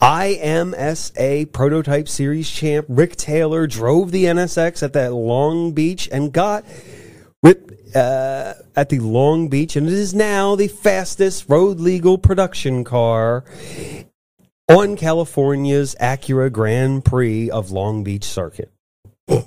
IMSA 0.00 1.52
Prototype 1.52 2.08
Series 2.08 2.48
champ 2.50 2.86
Rick 2.88 3.16
Taylor 3.16 3.66
drove 3.66 4.10
the 4.12 4.24
NSX 4.24 4.82
at 4.82 4.92
that 4.94 5.12
Long 5.12 5.72
Beach 5.72 6.08
and 6.10 6.32
got 6.32 6.64
with 7.42 7.96
uh, 7.96 8.54
at 8.76 8.88
the 8.88 8.98
Long 8.98 9.48
Beach, 9.48 9.76
and 9.76 9.86
it 9.86 9.92
is 9.92 10.14
now 10.14 10.54
the 10.56 10.68
fastest 10.68 11.48
road 11.48 11.80
legal 11.80 12.18
production 12.18 12.84
car 12.84 13.44
on 14.68 14.96
California's 14.96 15.94
Acura 16.00 16.52
Grand 16.52 17.04
Prix 17.04 17.50
of 17.50 17.70
Long 17.70 18.04
Beach 18.04 18.24
Circuit. 18.24 18.70
Uh, 19.28 19.38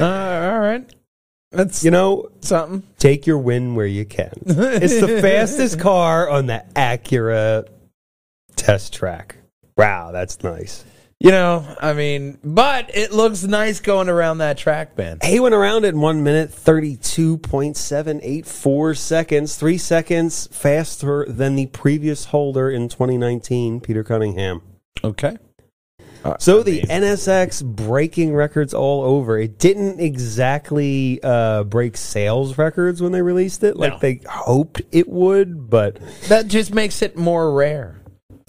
all 0.00 0.58
right, 0.60 0.84
that's 1.52 1.84
You 1.84 1.90
know, 1.90 2.30
something. 2.40 2.82
take 2.98 3.26
your 3.26 3.38
win 3.38 3.74
where 3.74 3.86
you 3.86 4.04
can. 4.04 4.32
It's 4.46 5.00
the 5.00 5.18
fastest 5.22 5.78
car 5.78 6.28
on 6.28 6.46
the 6.46 6.64
Acura 6.74 7.66
test 8.56 8.92
track. 8.92 9.36
Wow, 9.80 10.10
that's 10.12 10.42
nice. 10.42 10.84
You 11.22 11.32
know, 11.32 11.66
I 11.80 11.92
mean, 11.92 12.38
but 12.42 12.90
it 12.94 13.12
looks 13.12 13.42
nice 13.44 13.80
going 13.80 14.08
around 14.08 14.38
that 14.38 14.56
track, 14.56 14.96
man. 14.96 15.18
He 15.22 15.38
went 15.40 15.54
around 15.54 15.84
in 15.84 16.00
one 16.00 16.22
minute, 16.22 16.48
32.784 16.50 18.96
seconds, 18.96 19.56
three 19.56 19.76
seconds 19.78 20.48
faster 20.50 21.26
than 21.28 21.56
the 21.56 21.66
previous 21.66 22.24
holder 22.26 22.70
in 22.70 22.88
2019, 22.88 23.80
Peter 23.80 24.02
Cunningham. 24.04 24.62
Okay. 25.04 25.36
So 26.38 26.62
the 26.62 26.82
NSX 26.82 27.64
breaking 27.64 28.34
records 28.34 28.74
all 28.74 29.02
over. 29.02 29.38
It 29.38 29.58
didn't 29.58 30.00
exactly 30.00 31.18
uh, 31.22 31.64
break 31.64 31.96
sales 31.96 32.58
records 32.58 33.00
when 33.00 33.12
they 33.12 33.22
released 33.22 33.64
it, 33.64 33.78
like 33.78 33.92
No. 33.92 33.98
they 34.00 34.20
hoped 34.28 34.82
it 34.92 35.08
would, 35.08 35.70
but 35.70 35.98
That 36.28 36.46
just 36.48 36.74
makes 36.74 37.00
it 37.00 37.16
more 37.16 37.54
rare. 37.54 37.99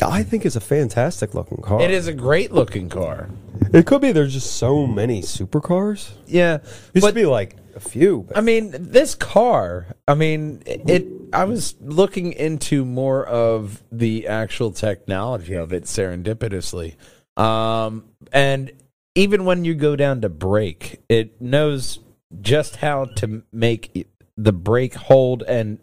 I 0.01 0.24
think 0.24 0.46
it's 0.46 0.55
a 0.55 0.62
fantastic 0.62 1.34
looking 1.34 1.58
car. 1.58 1.81
It 1.81 1.91
is 1.91 2.08
a 2.08 2.13
great 2.13 2.51
looking 2.51 2.89
car. 2.89 3.29
It 3.74 3.86
could 3.86 4.01
be 4.01 4.12
there's 4.12 4.34
just 4.34 4.55
so 4.55 4.86
many 4.88 5.22
supercars. 5.22 6.12
Yeah, 6.27 6.60
Used 6.93 7.08
to 7.08 7.13
be 7.13 7.25
like 7.25 7.55
a 7.75 7.79
few. 7.79 8.27
I 8.36 8.41
mean, 8.41 8.74
this 8.74 9.15
car. 9.15 9.88
I 10.08 10.15
mean, 10.15 10.63
it. 10.65 11.08
I 11.34 11.46
was 11.46 11.75
looking 11.79 12.34
into 12.34 12.84
more 12.84 13.25
of 13.25 13.81
the 13.91 14.27
actual 14.27 14.72
technology 14.72 15.53
of 15.53 15.72
it 15.72 15.86
serendipitously, 15.86 16.96
um, 17.38 18.05
and 18.34 18.72
even 19.15 19.46
when 19.46 19.63
you 19.63 19.74
go 19.74 19.96
down 19.96 20.22
to 20.22 20.29
brake, 20.29 21.01
it 21.08 21.41
knows 21.41 22.00
just 22.41 22.77
how 22.77 23.05
to 23.05 23.43
make 23.51 24.08
the 24.38 24.53
brake 24.53 24.96
hold 24.96 25.43
and 25.43 25.79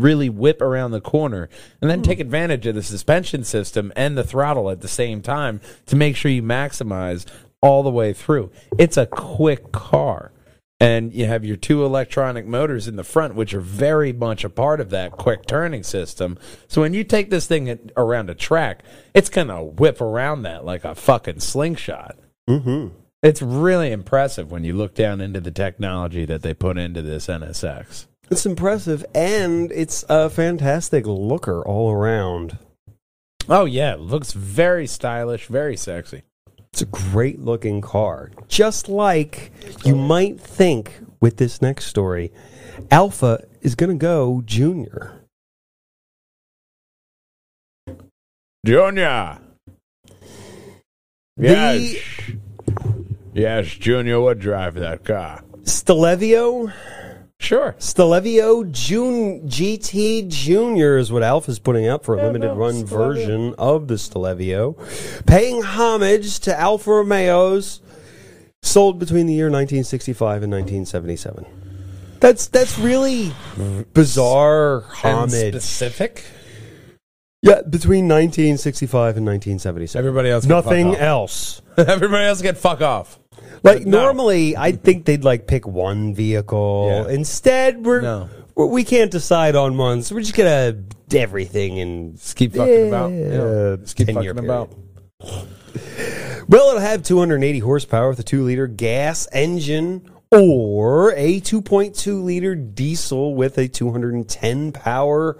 really 0.00 0.28
whip 0.28 0.60
around 0.60 0.90
the 0.90 1.00
corner 1.00 1.48
and 1.80 1.90
then 1.90 2.02
take 2.02 2.20
advantage 2.20 2.66
of 2.66 2.74
the 2.74 2.82
suspension 2.82 3.44
system 3.44 3.92
and 3.94 4.16
the 4.16 4.24
throttle 4.24 4.70
at 4.70 4.80
the 4.80 4.88
same 4.88 5.22
time 5.22 5.60
to 5.86 5.96
make 5.96 6.16
sure 6.16 6.30
you 6.30 6.42
maximize 6.42 7.26
all 7.62 7.82
the 7.82 7.90
way 7.90 8.12
through. 8.12 8.50
It's 8.78 8.96
a 8.96 9.06
quick 9.06 9.72
car. 9.72 10.32
And 10.82 11.12
you 11.12 11.26
have 11.26 11.44
your 11.44 11.58
two 11.58 11.84
electronic 11.84 12.46
motors 12.46 12.88
in 12.88 12.96
the 12.96 13.04
front, 13.04 13.34
which 13.34 13.52
are 13.52 13.60
very 13.60 14.14
much 14.14 14.44
a 14.44 14.48
part 14.48 14.80
of 14.80 14.88
that 14.90 15.12
quick 15.12 15.44
turning 15.44 15.82
system. 15.82 16.38
So 16.68 16.80
when 16.80 16.94
you 16.94 17.04
take 17.04 17.28
this 17.28 17.46
thing 17.46 17.90
around 17.98 18.30
a 18.30 18.34
track, 18.34 18.82
it's 19.12 19.28
going 19.28 19.48
to 19.48 19.62
whip 19.62 20.00
around 20.00 20.42
that 20.44 20.64
like 20.64 20.86
a 20.86 20.94
fucking 20.94 21.40
slingshot. 21.40 22.16
Mhm. 22.48 22.92
It's 23.22 23.42
really 23.42 23.92
impressive 23.92 24.50
when 24.50 24.64
you 24.64 24.72
look 24.72 24.94
down 24.94 25.20
into 25.20 25.40
the 25.40 25.50
technology 25.50 26.24
that 26.24 26.40
they 26.40 26.54
put 26.54 26.78
into 26.78 27.02
this 27.02 27.28
NSX. 27.28 28.06
It's 28.30 28.46
impressive 28.46 29.04
and 29.14 29.72
it's 29.72 30.04
a 30.08 30.30
fantastic 30.30 31.04
looker 31.06 31.62
all 31.62 31.90
around. 31.90 32.58
Oh 33.48 33.64
yeah, 33.64 33.94
it 33.94 34.00
looks 34.00 34.32
very 34.32 34.86
stylish, 34.86 35.46
very 35.46 35.76
sexy. 35.76 36.22
It's 36.72 36.82
a 36.82 36.86
great 36.86 37.40
looking 37.40 37.80
car. 37.80 38.30
Just 38.46 38.88
like 38.88 39.50
you 39.84 39.96
might 39.96 40.40
think 40.40 41.00
with 41.20 41.38
this 41.38 41.60
next 41.60 41.86
story, 41.86 42.32
Alfa 42.92 43.44
is 43.60 43.74
going 43.74 43.90
to 43.90 43.96
go 43.96 44.42
junior. 44.46 45.24
Junior. 48.64 49.38
The 51.36 52.00
Yes, 53.32 53.66
Junior 53.68 54.20
would 54.20 54.38
drive 54.38 54.74
that 54.74 55.04
car. 55.04 55.42
Stelvio, 55.64 56.72
Sure. 57.40 57.74
Stelvio 57.78 58.64
Jun- 58.64 59.40
GT 59.48 60.28
Junior 60.28 60.98
is 60.98 61.10
what 61.10 61.22
Alfa 61.22 61.50
is 61.50 61.58
putting 61.58 61.88
up 61.88 62.04
for 62.04 62.18
a 62.18 62.22
limited 62.22 62.48
no, 62.48 62.54
run 62.54 62.86
Stelvio. 62.86 62.98
version 62.98 63.54
of 63.56 63.88
the 63.88 63.96
Stelvio, 63.96 64.76
paying 65.26 65.62
homage 65.62 66.38
to 66.40 66.56
Alfa 66.56 66.90
Romeos 66.90 67.80
sold 68.62 68.98
between 68.98 69.26
the 69.26 69.32
year 69.32 69.46
1965 69.46 70.42
and 70.42 70.52
1977. 70.52 71.46
That's 72.20 72.46
that's 72.48 72.78
really 72.78 73.32
bizarre 73.94 74.84
And 75.02 75.32
homage. 75.32 75.54
specific. 75.54 76.24
Yeah, 77.42 77.62
between 77.62 78.06
1965 78.06 79.16
and 79.16 79.24
1977. 79.24 79.98
Everybody 79.98 80.28
else 80.28 80.44
Nothing 80.44 80.94
else. 80.94 81.62
Off. 81.80 81.88
Everybody 81.88 82.24
else 82.24 82.42
get 82.42 82.58
fuck 82.58 82.80
off. 82.80 83.18
Like 83.62 83.86
No. 83.86 84.02
normally, 84.02 84.56
I'd 84.56 84.82
think 84.82 85.04
they'd 85.04 85.24
like 85.24 85.46
pick 85.46 85.66
one 85.66 86.14
vehicle. 86.14 87.04
Yeah. 87.08 87.14
Instead, 87.14 87.84
we're, 87.84 88.00
No. 88.00 88.28
we're 88.54 88.66
we 88.66 88.84
can't 88.84 89.10
decide 89.10 89.56
on 89.56 89.76
one, 89.76 90.02
so 90.02 90.14
we're 90.14 90.22
just 90.22 90.34
gonna 90.36 90.72
do 90.72 91.18
everything 91.18 91.78
and 91.80 92.16
Just 92.16 92.36
keep 92.36 92.54
fucking 92.54 92.88
about. 92.88 93.10
Yeah, 93.12 93.18
Yeah. 93.26 93.76
Just 93.80 93.96
keep 93.96 94.08
10-year 94.08 94.34
fucking 94.34 94.48
about. 94.48 94.70
Well, 96.48 96.68
it'll 96.70 96.80
have 96.80 97.02
280 97.02 97.58
horsepower 97.60 98.08
with 98.08 98.18
a 98.18 98.22
two 98.24 98.42
liter 98.44 98.66
gas 98.66 99.28
engine 99.32 100.10
or 100.32 101.12
a 101.16 101.40
2.2 101.40 102.22
liter 102.24 102.54
diesel 102.54 103.34
with 103.34 103.58
a 103.58 103.68
210 103.68 104.72
power 104.72 105.36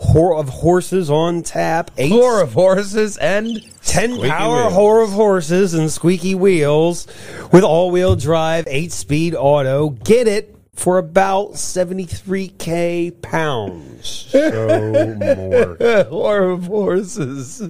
hor- 0.00 0.36
of 0.36 0.48
horses 0.48 1.10
on 1.10 1.42
tap. 1.42 1.90
Eight 1.98 2.10
Four 2.10 2.40
of 2.42 2.52
horses 2.52 3.16
and 3.18 3.60
10 3.84 4.12
squeaky 4.14 4.28
power 4.28 4.56
wheels. 4.62 4.72
whore 4.72 5.04
of 5.04 5.10
horses 5.10 5.74
and 5.74 5.90
squeaky 5.90 6.34
wheels 6.34 7.06
with 7.52 7.64
all 7.64 7.90
wheel 7.90 8.16
drive, 8.16 8.66
8 8.68 8.92
speed 8.92 9.34
auto. 9.34 9.90
Get 9.90 10.28
it 10.28 10.54
for 10.74 10.98
about 10.98 11.52
73k 11.54 13.20
pounds. 13.22 14.28
So 14.38 15.14
more. 15.18 16.04
Four 16.10 16.42
of 16.50 16.64
horses. 16.66 17.62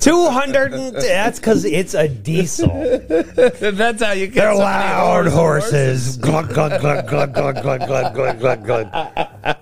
200 0.00 0.72
and 0.72 0.94
that's 1.02 1.38
because 1.40 1.64
it's 1.64 1.94
a 1.94 2.06
diesel. 2.08 2.68
That's 2.68 4.02
how 4.02 4.12
you 4.12 4.26
get 4.28 4.34
They're 4.34 4.52
so 4.54 4.58
many 4.58 4.60
loud 4.60 5.26
horse- 5.28 5.64
horses. 5.70 6.16
Glug, 6.18 6.52
glug, 6.52 6.80
glug, 6.80 7.08
glug, 7.08 7.34
glug, 7.34 7.54
glug, 7.62 7.86
glug, 7.86 8.14
glug, 8.14 8.38
glug, 8.38 8.64
glug. 8.92 9.56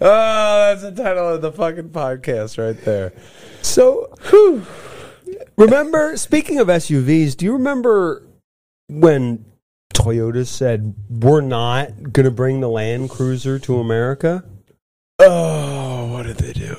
Oh, 0.00 0.74
that's 0.74 0.82
the 0.82 0.92
title 0.92 1.28
of 1.28 1.42
the 1.42 1.52
fucking 1.52 1.90
podcast 1.90 2.62
right 2.62 2.78
there. 2.84 3.12
So, 3.62 4.12
whew. 4.28 4.66
remember, 5.56 6.16
speaking 6.16 6.58
of 6.58 6.68
SUVs, 6.68 7.36
do 7.36 7.46
you 7.46 7.52
remember 7.54 8.22
when 8.88 9.46
Toyota 9.94 10.46
said, 10.46 10.94
we're 11.08 11.40
not 11.40 12.12
going 12.12 12.24
to 12.24 12.30
bring 12.30 12.60
the 12.60 12.68
Land 12.68 13.08
Cruiser 13.08 13.58
to 13.60 13.78
America? 13.78 14.44
Oh, 15.18 16.12
what 16.12 16.26
did 16.26 16.36
they 16.36 16.52
do? 16.52 16.76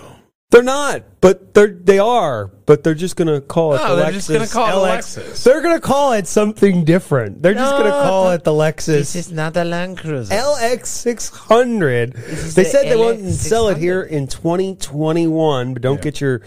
They're 0.57 0.63
not, 0.63 1.03
but 1.21 1.53
they're 1.53 1.67
they 1.67 1.99
are. 1.99 2.47
But 2.65 2.83
they're 2.83 2.95
just 2.95 3.15
gonna 3.15 3.41
call 3.41 3.75
it. 3.75 3.77
No, 3.77 3.95
the 3.95 4.01
they're 4.01 4.11
just 4.11 4.27
gonna 4.27 4.39
Lexus 4.45 4.51
call 4.51 4.85
it 4.85 4.87
LX. 4.89 5.19
Lexus. 5.19 5.43
They're 5.43 5.61
gonna 5.61 5.79
call 5.79 6.13
it 6.13 6.25
something 6.25 6.83
different. 6.83 7.43
They're 7.43 7.53
just 7.53 7.71
gonna 7.73 7.89
No, 7.89 8.01
call 8.01 8.29
the- 8.29 8.33
it 8.33 8.43
the 8.43 8.51
Lexus 8.51 8.85
This 8.87 9.15
is 9.15 9.31
not 9.31 9.53
the 9.53 9.63
Land 9.63 9.99
Cruiser. 9.99 10.33
LX 10.33 10.87
six 10.87 11.29
hundred. 11.29 12.15
is 12.15 12.55
They 12.55 12.63
the 12.63 12.69
said 12.69 12.85
they 12.89 12.95
won't 12.95 13.23
sell 13.35 13.67
it 13.67 13.77
here 13.77 14.01
in 14.01 14.27
twenty 14.27 14.73
twenty 14.75 15.27
one, 15.27 15.73
but 15.73 15.83
don't 15.83 16.01
get 16.01 16.19
your 16.19 16.41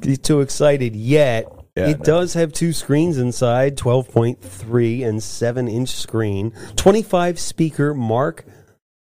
get 0.00 0.24
too 0.24 0.40
excited 0.40 0.96
yet. 0.96 1.46
Yeah, 1.76 1.86
it 1.90 1.98
no. 2.00 2.04
does 2.04 2.34
have 2.34 2.52
two 2.52 2.72
screens 2.72 3.16
inside, 3.16 3.76
twelve 3.76 4.10
point 4.10 4.40
three 4.42 5.04
and 5.04 5.22
seven 5.22 5.68
inch 5.68 5.90
screen, 5.90 6.52
twenty 6.74 7.02
five 7.04 7.38
speaker 7.38 7.94
Mark 7.94 8.44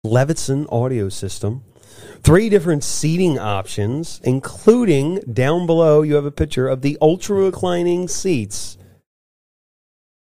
Levinson 0.06 0.72
audio 0.72 1.10
system. 1.10 1.64
Three 2.24 2.50
different 2.50 2.84
seating 2.84 3.40
options, 3.40 4.22
including 4.24 5.22
down 5.22 5.66
below, 5.66 6.04
you 6.04 6.16
have 6.16 6.26
a 6.26 6.32
picture 6.32 6.68
of 6.68 6.82
the 6.82 6.98
ultra 7.02 7.38
reclining 7.38 8.08
seats 8.08 8.78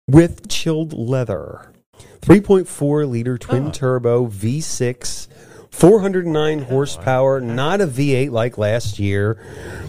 with 0.08 0.48
chilled 0.48 0.92
leather. 0.92 1.72
3.4 2.20 3.08
liter 3.08 3.38
twin 3.38 3.68
oh. 3.68 3.70
turbo 3.70 4.26
V6, 4.28 5.26
409 5.70 6.62
horsepower, 6.62 7.40
not 7.40 7.80
a 7.80 7.86
V8 7.86 8.30
like 8.30 8.56
last 8.56 8.98
year. 8.98 9.42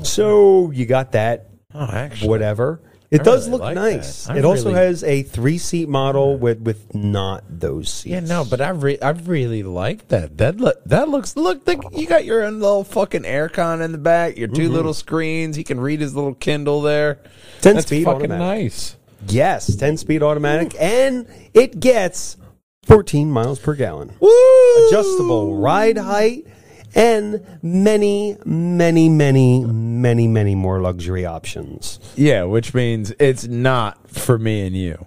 So 0.03 0.72
you 0.72 0.86
got 0.86 1.12
that, 1.12 1.51
Oh, 1.74 1.89
actually, 1.91 2.29
whatever. 2.29 2.81
It 3.12 3.22
I 3.22 3.24
does 3.24 3.41
really 3.48 3.51
look 3.51 3.62
like 3.62 3.75
nice. 3.75 4.24
that. 4.25 4.36
I 4.36 4.39
It 4.39 4.46
also 4.46 4.70
really- 4.72 4.86
has 4.86 5.03
a 5.03 5.24
three 5.24 5.58
seat 5.58 5.89
model 5.89 6.38
with, 6.38 6.62
with 6.62 6.96
not 6.96 7.44
those 7.50 7.89
seats. 7.89 8.06
Yeah, 8.12 8.22
no, 8.22 8.46
but 8.46 8.62
I 8.62 8.70
re- 8.70 9.00
I 9.01 9.10
really 9.10 9.63
like 9.63 10.08
that. 10.08 10.38
That 10.38 10.58
look 10.62 10.82
that 10.86 11.10
looks 11.10 11.36
look 11.36 11.68
like 11.68 11.82
you 11.91 12.08
got 12.08 12.24
your 12.24 12.44
own 12.44 12.62
little 12.62 12.86
fucking 12.86 13.24
aircon 13.24 13.82
in 13.82 13.91
the 13.91 13.98
back, 13.98 14.38
your 14.38 14.48
2 14.48 14.53
mm-hmm. 14.63 14.74
little 14.74 14.94
screens. 14.94 15.58
He 15.58 15.63
can 15.65 15.80
read 15.80 16.00
his 16.00 16.15
little 16.15 16.36
Kindle 16.36 16.82
there. 16.82 17.20
10 17.62 17.75
That's 17.75 17.88
speed 17.88 18.06
fucking 18.06 18.32
automatic. 18.32 18.63
nice. 18.63 18.96
Yes, 19.27 19.75
10 19.75 19.98
speed 19.98 20.24
automatic, 20.24 20.74
and 20.80 21.27
it 21.53 21.80
gets 21.80 22.38
14 22.84 23.30
miles 23.30 23.60
per 23.60 23.75
gallon. 23.75 24.13
Woo! 24.20 24.88
Adjustable 24.88 25.58
ride 25.58 25.98
height, 25.98 26.48
and 26.95 27.45
many, 27.62 28.38
many, 28.45 29.10
many, 29.10 29.63
many, 29.65 30.27
many 30.27 30.55
more 30.55 30.81
luxury 30.81 31.25
options. 31.25 32.00
Yeah, 32.15 32.43
which 32.43 32.74
means 32.74 33.13
it's 33.19 33.48
not 33.48 34.10
for 34.10 34.38
me 34.38 34.65
and 34.65 34.75
you 34.75 35.05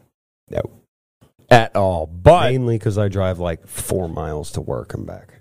No, 0.50 0.62
at 1.50 1.74
all. 1.76 2.06
But 2.06 2.50
mainly 2.50 2.78
because 2.78 2.98
I 2.98 3.08
drive 3.08 3.38
like 3.38 3.66
four 3.66 4.08
miles 4.08 4.50
to 4.52 4.60
work 4.60 4.94
and 4.94 5.06
back. 5.06 5.40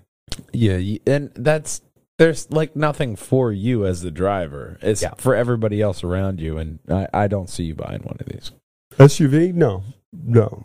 yeah, 0.52 0.78
and 1.06 1.30
that's 1.34 1.80
there's 2.18 2.50
like 2.52 2.76
nothing 2.76 3.16
for 3.16 3.50
you 3.52 3.84
as 3.86 4.02
the 4.02 4.10
driver. 4.10 4.78
It's 4.82 5.02
Yeah. 5.02 5.14
for 5.18 5.34
everybody 5.34 5.80
else 5.82 6.04
around 6.04 6.40
you, 6.40 6.58
and 6.58 6.78
I, 6.88 7.08
I 7.12 7.26
don't 7.28 7.50
see 7.50 7.64
you 7.64 7.74
buying 7.74 8.02
one 8.02 8.16
of 8.20 8.26
these. 8.26 8.52
SUV? 8.98 9.52
No, 9.52 9.82
no. 10.12 10.64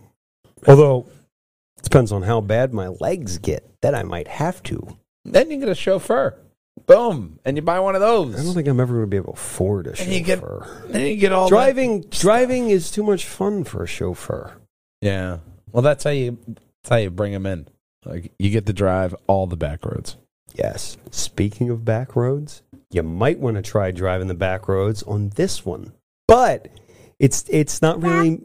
Although, 0.68 1.08
it 1.78 1.84
depends 1.84 2.12
on 2.12 2.22
how 2.24 2.42
bad 2.42 2.72
my 2.74 2.90
legs 2.90 3.40
get. 3.40 3.66
Then 3.82 3.96
I 3.96 4.04
might 4.04 4.28
have 4.28 4.62
to. 4.64 4.98
Then 5.30 5.52
you 5.52 5.58
get 5.60 5.70
a 5.70 5.76
chauffeur. 5.76 6.36
Boom, 6.86 7.40
and 7.46 7.56
you 7.58 7.62
buy 7.62 7.80
one 7.80 7.94
of 7.96 8.02
those. 8.02 8.40
I 8.40 8.44
don't 8.44 8.54
think 8.54 8.68
I'm 8.68 8.80
ever 8.80 8.94
going 8.94 9.06
to 9.06 9.10
be 9.10 9.18
able 9.18 9.34
to 9.34 9.40
afford 9.40 9.88
a 9.88 10.02
And 10.02 10.12
you 10.12 10.22
get- 10.22 10.40
chauffeur. 10.40 10.84
then 10.88 11.06
you 11.06 11.18
get 11.18 11.32
all 11.32 11.46
that- 11.46 11.50
Driving, 11.56 12.02
driving 12.10 12.70
is 12.70 12.90
too 12.90 13.04
much 13.04 13.26
fun 13.26 13.64
for 13.64 13.84
a 13.84 13.88
chauffeur. 13.88 14.54
Yeah. 15.02 15.40
Well, 15.72 15.84
that's 15.84 16.04
how 16.04 16.10
you 16.10 16.38
that's 16.48 16.90
how 16.90 16.96
you 16.96 17.10
bring 17.12 17.32
them 17.34 17.46
in. 17.46 17.68
Like 18.06 18.32
you 18.40 18.50
get 18.50 18.66
to 18.66 18.74
drive 18.74 19.14
all 19.28 19.46
the 19.46 19.58
back 19.58 19.86
roads. 19.86 20.16
Yes. 20.56 20.98
Speaking 21.12 21.70
of 21.70 21.86
back 21.86 22.16
roads, 22.16 22.64
you 22.90 23.04
might 23.04 23.40
want 23.40 23.58
to 23.58 23.62
try 23.62 23.92
driving 23.92 24.28
the 24.28 24.34
back 24.34 24.68
roads 24.68 25.04
on 25.04 25.30
this 25.36 25.64
one. 25.66 25.94
But 26.28 26.70
it's 27.20 27.46
it's 27.50 27.82
not 27.82 28.02
really 28.02 28.42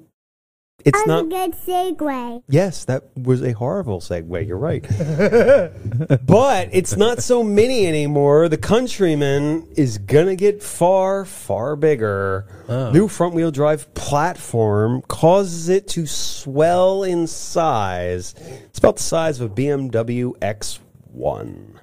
it's 0.84 0.98
That's 0.98 1.08
not 1.08 1.24
a 1.24 1.28
good 1.28 1.52
segue. 1.52 2.42
Yes, 2.46 2.84
that 2.84 3.04
was 3.16 3.42
a 3.42 3.52
horrible 3.52 4.00
segue. 4.00 4.46
You're 4.46 4.58
right. 4.58 4.82
but 6.26 6.68
it's 6.72 6.94
not 6.94 7.22
so 7.22 7.42
mini 7.42 7.86
anymore. 7.86 8.50
The 8.50 8.58
Countryman 8.58 9.66
is 9.76 9.96
going 9.96 10.26
to 10.26 10.36
get 10.36 10.62
far, 10.62 11.24
far 11.24 11.74
bigger. 11.74 12.46
Oh. 12.68 12.90
New 12.90 13.08
front 13.08 13.34
wheel 13.34 13.50
drive 13.50 13.94
platform 13.94 15.00
causes 15.08 15.70
it 15.70 15.88
to 15.88 16.06
swell 16.06 17.02
in 17.02 17.26
size. 17.26 18.34
It's 18.66 18.78
about 18.78 18.96
the 18.96 19.02
size 19.02 19.40
of 19.40 19.52
a 19.52 19.54
BMW 19.54 20.36
X1. 20.38 21.80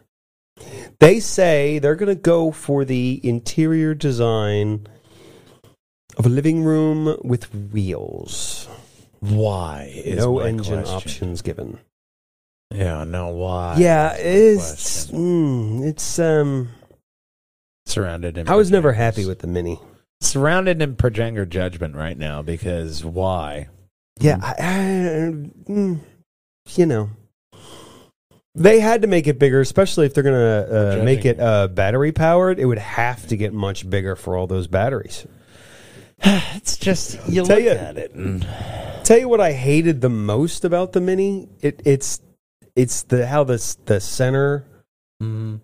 They 0.99 1.19
say 1.19 1.79
they're 1.79 1.95
going 1.95 2.15
to 2.15 2.21
go 2.21 2.51
for 2.51 2.85
the 2.85 3.19
interior 3.23 3.95
design 3.95 4.85
of 6.17 6.27
a 6.27 6.29
living 6.29 6.63
room 6.63 7.17
with 7.23 7.51
wheels. 7.71 8.67
Why 9.21 9.91
is 9.93 10.17
no 10.17 10.39
engine 10.39 10.83
question. 10.83 10.95
options 10.95 11.41
given. 11.41 11.79
Yeah, 12.73 13.03
no. 13.03 13.29
Why? 13.29 13.75
yeah, 13.77 14.15
is 14.17 14.71
it's 14.71 15.07
mm, 15.11 15.85
it's 15.87 16.19
um. 16.19 16.69
surrounded 17.85 18.37
in. 18.37 18.49
I 18.49 18.55
was 18.55 18.71
never 18.71 18.93
happy 18.93 19.25
with 19.25 19.39
the 19.39 19.47
Mini. 19.47 19.79
surrounded 20.21 20.81
in 20.81 20.95
projector 20.95 21.45
judgment 21.45 21.95
right 21.95 22.17
now 22.17 22.41
because 22.41 23.05
why? 23.05 23.67
Yeah, 24.19 24.39
I, 24.41 24.51
I, 24.51 25.31
mm, 25.69 25.99
you 26.75 26.85
know, 26.85 27.09
they 28.55 28.79
had 28.79 29.03
to 29.03 29.07
make 29.07 29.27
it 29.27 29.37
bigger, 29.37 29.61
especially 29.61 30.07
if 30.07 30.15
they're 30.15 30.23
gonna 30.23 30.99
uh, 30.99 31.03
make 31.03 31.25
it 31.25 31.39
uh, 31.39 31.67
battery 31.67 32.11
powered. 32.11 32.59
It 32.59 32.65
would 32.65 32.79
have 32.79 33.27
to 33.27 33.37
get 33.37 33.53
much 33.53 33.87
bigger 33.87 34.15
for 34.15 34.35
all 34.35 34.47
those 34.47 34.67
batteries. 34.67 35.27
It's 36.55 36.77
just 36.77 37.19
you 37.27 37.43
Tell 37.43 37.55
look 37.57 37.65
you- 37.65 37.71
at 37.71 37.97
it 37.97 38.13
and 38.13 38.45
Tell 39.03 39.17
you 39.17 39.27
what 39.27 39.41
I 39.41 39.51
hated 39.51 39.99
the 40.01 40.09
most 40.09 40.63
about 40.63 40.93
the 40.93 41.01
Mini. 41.01 41.49
It, 41.61 41.81
it's 41.85 42.21
it's 42.75 43.03
the 43.03 43.25
how 43.27 43.43
the 43.43 43.57
the 43.85 43.99
center 43.99 44.65
mm, 45.21 45.59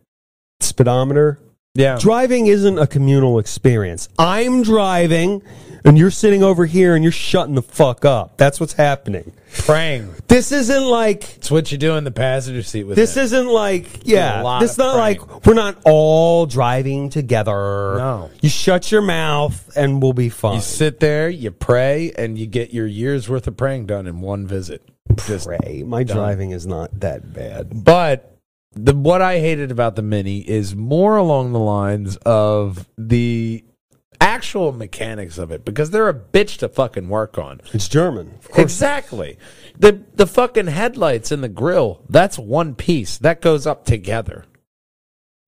speedometer 0.60 1.40
yeah. 1.76 1.98
driving 2.00 2.48
isn't 2.48 2.78
a 2.80 2.88
communal 2.88 3.38
experience. 3.40 4.10
I'm 4.18 4.64
driving 4.64 5.44
and 5.88 5.98
you're 5.98 6.12
sitting 6.12 6.44
over 6.44 6.66
here 6.66 6.96
and 6.96 7.04
you're 7.04 7.12
shutting 7.12 7.56
the 7.56 7.62
fuck 7.62 8.04
up. 8.06 8.38
That's 8.38 8.60
what's 8.60 8.74
happening. 8.74 9.32
praying. 9.60 10.14
This 10.28 10.52
isn't 10.52 10.84
like 10.84 11.38
It's 11.38 11.50
what 11.50 11.72
you 11.72 11.78
do 11.78 11.96
in 11.96 12.04
the 12.04 12.12
passenger 12.12 12.62
seat 12.62 12.84
with 12.84 12.96
this 12.98 13.16
him. 13.16 13.24
isn't 13.24 13.48
like 13.48 14.02
yeah. 14.04 14.60
This 14.60 14.74
of 14.74 14.78
not 14.80 14.96
praying. 14.96 15.20
like 15.22 15.46
we're 15.46 15.54
not 15.54 15.78
all 15.86 16.46
driving 16.46 17.10
together. 17.10 17.54
No. 17.98 18.30
You 18.42 18.50
shut 18.50 18.92
your 18.92 19.02
mouth 19.02 19.76
and 19.78 20.02
we'll 20.02 20.14
be 20.14 20.30
fine. 20.30 20.56
You 20.56 20.62
sit 20.62 21.00
there, 21.00 21.30
you 21.30 21.52
pray, 21.52 22.12
and 22.18 22.38
you 22.38 22.46
get 22.46 22.74
your 22.74 22.86
year's 22.88 23.30
worth 23.30 23.48
of 23.48 23.56
praying 23.58 23.86
done 23.86 24.06
in 24.08 24.20
one 24.22 24.46
visit. 24.46 24.84
Just 25.26 25.48
Pray. 25.48 25.84
My 25.84 26.04
done. 26.04 26.18
driving 26.18 26.52
is 26.52 26.68
not 26.68 27.00
that 27.00 27.34
bad. 27.34 27.84
But 27.84 28.38
the 28.74 28.94
what 28.94 29.22
I 29.22 29.40
hated 29.40 29.72
about 29.72 29.96
the 29.96 30.02
Mini 30.04 30.40
is 30.40 30.76
more 30.76 31.16
along 31.16 31.54
the 31.54 31.60
lines 31.60 32.18
of 32.18 32.86
the 32.98 33.64
actual 34.20 34.72
mechanics 34.72 35.38
of 35.38 35.52
it 35.52 35.66
because 35.66 35.92
they're 35.92 36.10
a 36.10 36.14
bitch 36.14 36.58
to 36.58 36.70
fucking 36.70 37.10
work 37.10 37.38
on. 37.38 37.62
It's 37.74 37.88
German. 37.88 38.36
Of 38.36 38.50
course. 38.50 38.60
Exactly. 38.60 39.38
The 39.78 40.04
the 40.16 40.28
fucking 40.28 40.68
headlights 40.68 41.32
and 41.32 41.44
the 41.44 41.50
grill, 41.50 42.02
that's 42.10 42.38
one 42.38 42.76
piece. 42.76 43.18
That 43.18 43.42
goes 43.42 43.68
up 43.68 43.86
together. 43.86 44.46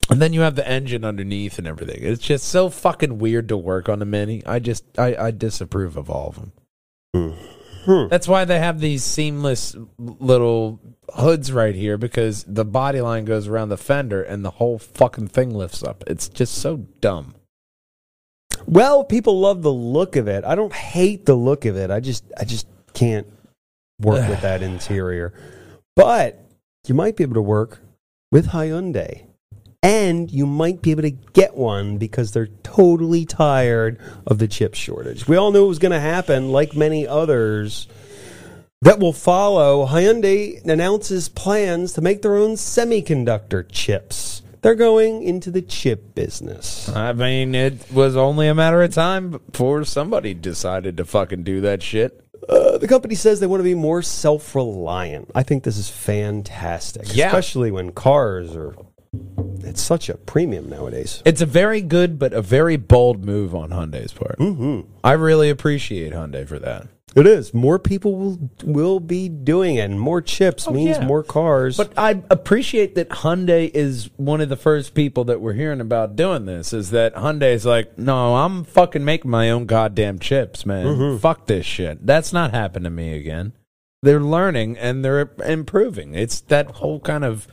And 0.10 0.19
then 0.21 0.34
you 0.34 0.41
have 0.41 0.55
the 0.55 0.67
engine 0.67 1.05
underneath 1.05 1.60
and 1.60 1.67
everything. 1.67 1.99
It's 2.01 2.23
just 2.23 2.47
so 2.47 2.69
fucking 2.69 3.19
weird 3.19 3.47
to 3.49 3.58
work 3.58 3.89
on 3.89 4.01
a 4.01 4.05
Mini. 4.05 4.43
I 4.45 4.60
just 4.60 4.84
I, 4.97 5.15
I 5.15 5.32
disapprove 5.32 5.97
of 5.97 6.10
all 6.10 6.29
of 6.29 6.36
them. 6.36 6.51
Hmm. 7.86 8.08
That's 8.10 8.27
why 8.27 8.45
they 8.45 8.60
have 8.60 8.79
these 8.79 9.03
seamless 9.03 9.75
little 9.97 10.79
hoods 11.15 11.51
right 11.51 11.75
here 11.75 11.97
because 11.97 12.43
the 12.43 12.65
body 12.65 13.01
line 13.01 13.25
goes 13.25 13.47
around 13.47 13.69
the 13.69 13.77
fender 13.77 14.21
and 14.21 14.43
the 14.43 14.51
whole 14.51 14.77
fucking 14.77 15.27
thing 15.27 15.53
lifts 15.53 15.82
up. 15.82 16.03
It's 16.08 16.27
just 16.29 16.55
so 16.55 16.77
dumb. 17.01 17.36
Well, 18.69 19.03
people 19.03 19.39
love 19.39 19.63
the 19.63 19.73
look 19.73 20.15
of 20.15 20.27
it. 20.27 20.45
I 20.45 20.53
don't 20.53 20.71
hate 20.71 21.25
the 21.25 21.34
look 21.34 21.65
of 21.65 21.75
it. 21.75 21.89
I 21.89 21.99
just 21.99 22.23
I 22.38 22.45
just 22.45 22.67
can't 22.93 23.25
work 23.99 24.29
with 24.29 24.41
that 24.41 24.62
interior. 24.62 25.34
But 25.95 26.39
you 26.88 26.93
might 26.93 27.17
be 27.17 27.23
able 27.23 27.34
to 27.34 27.41
work 27.41 27.79
with 28.32 28.49
Hyundai. 28.49 29.25
And 29.82 30.29
you 30.29 30.45
might 30.45 30.84
be 30.84 30.91
able 30.91 31.01
to 31.03 31.10
get 31.10 31.55
one 31.55 31.97
because 31.97 32.32
they're 32.32 32.49
totally 32.62 33.25
tired 33.25 33.99
of 34.27 34.38
the 34.38 34.47
chip 34.47 34.75
shortage. 34.75 35.27
We 35.27 35.36
all 35.36 35.51
knew 35.51 35.65
it 35.65 35.69
was 35.69 35.79
going 35.79 35.93
to 35.93 35.99
happen, 35.99 36.51
like 36.51 36.75
many 36.75 37.08
others 37.08 37.88
that 38.82 38.99
will 38.99 39.13
follow. 39.13 39.88
Hyundai 39.88 40.63
announces 40.65 41.27
plans 41.27 41.93
to 41.93 42.01
make 42.01 42.21
their 42.21 42.36
own 42.36 42.51
semiconductor 42.51 43.65
chips. 43.71 44.28
They're 44.61 44.75
going 44.75 45.23
into 45.23 45.51
the 45.51 45.61
chip 45.61 46.15
business. 46.15 46.89
I 46.89 47.13
mean, 47.13 47.55
it 47.55 47.91
was 47.91 48.15
only 48.15 48.47
a 48.47 48.55
matter 48.55 48.81
of 48.83 48.93
time 48.93 49.31
before 49.51 49.85
somebody 49.85 50.33
decided 50.33 50.97
to 50.97 51.05
fucking 51.05 51.43
do 51.43 51.61
that 51.61 51.81
shit. 51.81 52.23
Uh, 52.47 52.77
the 52.77 52.87
company 52.87 53.15
says 53.15 53.39
they 53.39 53.47
want 53.47 53.59
to 53.59 53.63
be 53.65 53.75
more 53.75 54.01
self-reliant. 54.01 55.29
I 55.35 55.43
think 55.43 55.63
this 55.63 55.77
is 55.77 55.89
fantastic, 55.89 57.15
Yeah. 57.15 57.27
especially 57.27 57.71
when 57.71 57.91
cars 57.91 58.55
are 58.55 58.75
it's 59.63 59.81
such 59.81 60.09
a 60.09 60.15
premium 60.15 60.69
nowadays. 60.69 61.21
It's 61.25 61.41
a 61.41 61.45
very 61.45 61.81
good 61.81 62.17
but 62.19 62.33
a 62.33 62.41
very 62.41 62.77
bold 62.77 63.25
move 63.25 63.55
on 63.55 63.69
Hyundai's 63.69 64.13
part. 64.13 64.37
Mm-hmm. 64.39 64.81
I 65.03 65.13
really 65.13 65.49
appreciate 65.49 66.13
Hyundai 66.13 66.47
for 66.47 66.59
that. 66.59 66.87
It 67.19 67.27
is. 67.27 67.53
More 67.53 67.79
people 67.79 68.15
will 68.15 68.49
will 68.63 68.99
be 68.99 69.29
doing 69.29 69.75
it, 69.75 69.89
and 69.89 69.99
more 69.99 70.21
chips 70.21 70.67
oh, 70.67 70.71
means 70.71 70.97
Oh, 70.97 71.01
yeah. 71.01 71.08
more 71.08 71.23
cars. 71.23 71.77
But 71.77 71.93
I 71.97 72.21
appreciate 72.29 72.95
that 72.95 73.10
Hyundai 73.10 73.69
is 73.73 74.10
one 74.17 74.41
of 74.41 74.49
the 74.49 74.55
first 74.55 74.93
people 74.93 75.25
that 75.25 75.41
we're 75.41 75.53
hearing 75.53 75.82
about 75.82 76.15
doing 76.15 76.45
this. 76.45 76.73
Is 76.73 76.91
that 76.91 77.15
Hyundai's 77.15 77.65
like, 77.65 77.97
no, 77.97 78.36
I'm 78.36 78.63
fucking 78.63 79.03
making 79.03 79.32
my 79.32 79.49
own 79.49 79.65
goddamn 79.65 80.19
chips, 80.19 80.65
man. 80.65 80.86
Mm-hmm. 80.86 81.17
Fuck 81.17 81.47
this 81.47 81.65
shit. 81.65 82.05
That's 82.05 82.34
not 82.34 82.51
happening 82.51 82.86
to 82.86 82.89
me 82.89 83.13
again. 83.13 83.53
They're 84.01 84.21
learning 84.21 84.77
and 84.77 85.03
they're 85.03 85.32
improving. 85.45 86.15
It's 86.15 86.39
that 86.41 86.71
whole 86.71 87.01
kind 87.01 87.25
of, 87.25 87.47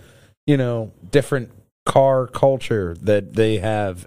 you 0.46 0.56
know, 0.56 0.92
different 1.10 1.50
car 1.84 2.26
culture 2.26 2.96
that 3.02 3.34
they 3.34 3.58
have 3.58 4.06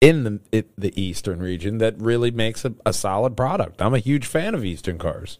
in 0.00 0.24
the 0.24 0.40
it, 0.52 0.70
the 0.78 0.98
eastern 1.00 1.40
region 1.40 1.78
that 1.78 2.00
really 2.00 2.30
makes 2.30 2.64
a, 2.64 2.74
a 2.86 2.92
solid 2.92 3.36
product. 3.36 3.82
I'm 3.82 3.94
a 3.94 3.98
huge 3.98 4.26
fan 4.26 4.54
of 4.54 4.64
eastern 4.64 4.98
cars. 4.98 5.38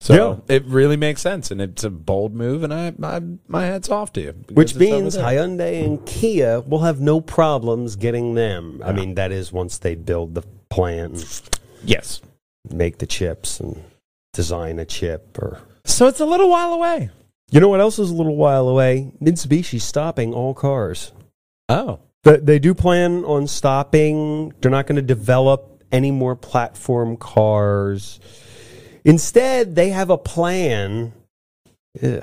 So 0.00 0.44
it 0.46 0.64
really 0.66 0.96
makes 0.96 1.20
sense, 1.20 1.50
and 1.50 1.60
it's 1.60 1.82
a 1.82 1.90
bold 1.90 2.32
move, 2.32 2.62
and 2.62 2.72
I, 2.72 2.94
I 3.02 3.20
my 3.48 3.66
hats 3.66 3.90
off 3.90 4.12
to 4.12 4.20
you. 4.20 4.34
Which 4.52 4.76
means. 4.76 5.16
Hyundai 5.16 5.84
and 5.84 6.04
Kia 6.06 6.60
will 6.60 6.80
have 6.80 7.00
no 7.00 7.20
problems 7.20 7.96
getting 7.96 8.34
them. 8.34 8.80
I 8.84 8.92
mean, 8.92 9.16
that 9.16 9.32
is 9.32 9.52
once 9.52 9.78
they 9.78 9.96
build 9.96 10.36
the 10.36 10.42
plant, 10.70 11.50
yes. 11.82 12.20
make 12.70 12.98
the 12.98 13.06
chips, 13.06 13.58
and 13.58 13.82
design 14.32 14.78
a 14.78 14.84
chip. 14.84 15.36
Or 15.36 15.60
So 15.84 16.06
it's 16.06 16.20
a 16.20 16.26
little 16.26 16.48
while 16.48 16.72
away. 16.74 17.10
you 17.50 17.58
know 17.58 17.68
what 17.68 17.80
else 17.80 17.98
is 17.98 18.10
a 18.10 18.14
little 18.14 18.36
while 18.36 18.68
away? 18.68 19.10
Mitsubishi 19.20 19.80
stopping 19.80 20.32
all 20.32 20.54
cars. 20.54 21.10
Oh, 21.68 21.98
They, 22.28 22.36
they 22.36 22.58
do 22.58 22.74
plan 22.74 23.24
on 23.24 23.46
stopping. 23.46 24.52
They're 24.60 24.70
not 24.70 24.86
going 24.86 24.96
to 24.96 25.02
develop 25.02 25.82
any 25.90 26.10
more 26.10 26.36
platform 26.36 27.16
cars. 27.16 28.20
Instead, 29.04 29.74
they 29.74 29.90
have 29.90 30.10
a 30.10 30.18
plan. 30.18 31.12
Ugh. 32.02 32.22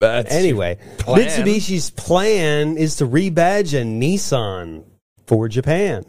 that's 0.00 0.32
Anyway, 0.32 0.78
plan? 0.98 1.20
Mitsubishi's 1.28 1.90
plan 1.90 2.76
is 2.78 2.96
to 2.96 3.06
rebadge 3.06 3.78
a 3.78 3.84
Nissan 3.84 4.84
for 5.26 5.48
Japan. 5.48 6.04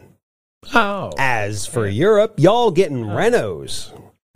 Oh, 0.74 1.12
As 1.18 1.66
for 1.66 1.86
Europe, 1.86 2.34
y'all 2.38 2.70
getting 2.70 3.04
oh. 3.04 3.14
Renaults 3.14 3.92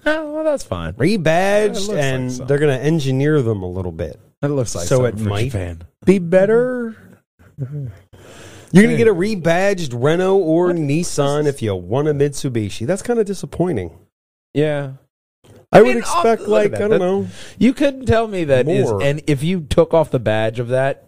oh 0.08 0.32
well, 0.32 0.44
that's 0.44 0.64
fine. 0.64 0.92
Rebadged, 0.94 1.88
like 1.88 1.98
and 1.98 2.32
so. 2.32 2.44
they're 2.44 2.58
going 2.58 2.76
to 2.76 2.84
engineer 2.84 3.42
them 3.42 3.62
a 3.62 3.70
little 3.70 3.92
bit. 3.92 4.18
That 4.42 4.48
looks 4.48 4.74
like 4.74 4.86
So 4.86 5.04
it 5.04 5.18
might- 5.18 5.50
Japan. 5.50 5.82
Be 6.04 6.18
better. 6.18 6.96
Mm-hmm. 7.60 7.88
You're 8.72 8.84
going 8.84 8.96
to 8.96 9.04
get 9.04 9.08
a 9.08 9.14
rebadged 9.14 9.92
Renault 9.94 10.38
or 10.38 10.70
Nissan 10.72 11.46
if 11.46 11.62
you 11.62 11.74
want 11.74 12.08
a 12.08 12.14
Mitsubishi. 12.14 12.86
That's 12.86 13.02
kind 13.02 13.18
of 13.18 13.26
disappointing. 13.26 13.96
Yeah, 14.54 14.92
I, 15.72 15.82
mean, 15.82 15.96
would 15.96 16.04
I'll- 16.04 16.20
expect, 16.22 16.48
like. 16.48 16.74
I 16.74 16.78
don't 16.78 16.90
That- 16.90 16.98
know. 16.98 17.26
you 17.58 17.72
couldn't 17.72 18.06
tell 18.06 18.26
me 18.28 18.44
that 18.44 18.66
More. 18.66 19.02
and 19.02 19.22
if 19.26 19.42
you 19.42 19.60
took 19.62 19.92
off 19.94 20.10
the 20.10 20.18
badge 20.18 20.58
of 20.58 20.68
that, 20.68 21.04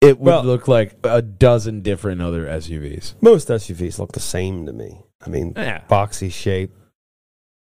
it 0.00 0.18
would 0.18 0.26
Well- 0.26 0.44
look 0.44 0.68
like 0.68 0.96
a 1.04 1.22
dozen 1.22 1.80
different 1.82 2.20
other 2.22 2.46
SUVs. 2.48 3.14
Most 3.20 3.48
SUVs 3.50 3.98
look 3.98 4.12
the 4.12 4.20
same 4.20 4.66
to 4.66 4.72
me. 4.72 5.02
I 5.24 5.28
mean, 5.30 5.52
Yeah. 5.56 5.82
boxy 5.88 6.30
shape. 6.32 6.74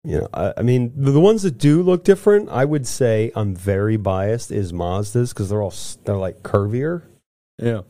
You 0.05 0.19
know, 0.21 0.29
I, 0.33 0.55
I 0.59 0.63
mean, 0.63 0.93
the, 0.97 1.11
the 1.11 1.21
ones 1.21 1.43
that 1.43 1.59
do 1.59 1.83
look 1.83 2.05
different, 2.05 2.49
I 2.51 2.65
would 2.65 2.87
say 2.87 3.33
I'm 3.35 3.55
very 3.55 3.97
biased 3.97 4.51
is 4.53 4.73
Mazdas 4.73 5.31
because 5.31 5.49
they're 5.49 5.63
all 5.63 5.75
they're 6.05 6.17
like 6.17 6.43
curvier, 6.43 7.03
Yeah, 7.61 7.81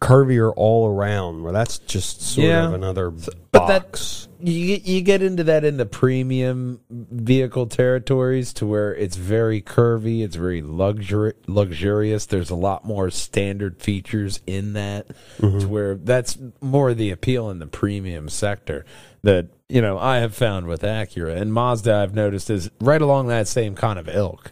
curvier 0.00 0.52
all 0.56 0.88
around. 0.88 1.42
Where 1.42 1.52
that's 1.52 1.78
just 1.78 2.22
sort 2.22 2.46
Yeah. 2.46 2.66
of 2.66 2.74
another 2.74 3.10
but 3.10 3.34
that- 3.66 3.92
box. 3.92 4.28
you 4.42 4.66
get- 4.66 4.86
you 4.86 5.00
get 5.02 5.22
into 5.22 5.44
that 5.44 5.64
in 5.64 5.76
the 5.76 5.84
premium 5.86 6.80
vehicle 6.90 7.66
territories 7.66 8.52
to 8.54 8.66
where 8.66 8.94
it's 8.94 9.16
very 9.16 9.60
curvy, 9.60 10.22
it's 10.24 10.34
very 10.36 10.62
luxury 10.62 11.34
luxurious. 11.46 12.24
There's 12.26 12.50
a 12.50 12.54
lot 12.54 12.84
more 12.86 13.10
standard 13.10 13.80
features 13.82 14.40
in 14.46 14.72
that, 14.72 15.08
to 15.40 15.68
where 15.68 15.94
that's 15.94 16.38
more 16.60 16.94
the 16.94 17.10
appeal 17.10 17.50
in 17.50 17.58
the 17.58 17.66
premium 17.66 18.28
sector. 18.28 18.84
That 19.22 19.48
you 19.68 19.82
know 19.82 19.98
I 19.98 20.18
have 20.18 20.34
found 20.34 20.66
with 20.66 20.80
Acura 20.82 21.36
and 21.36 21.52
Mazda, 21.52 21.94
I've 21.94 22.14
noticed 22.14 22.48
is 22.50 22.70
right 22.80 23.02
along 23.02 23.28
that 23.28 23.46
same 23.46 23.74
kind 23.74 23.98
of 23.98 24.08
ilk, 24.08 24.50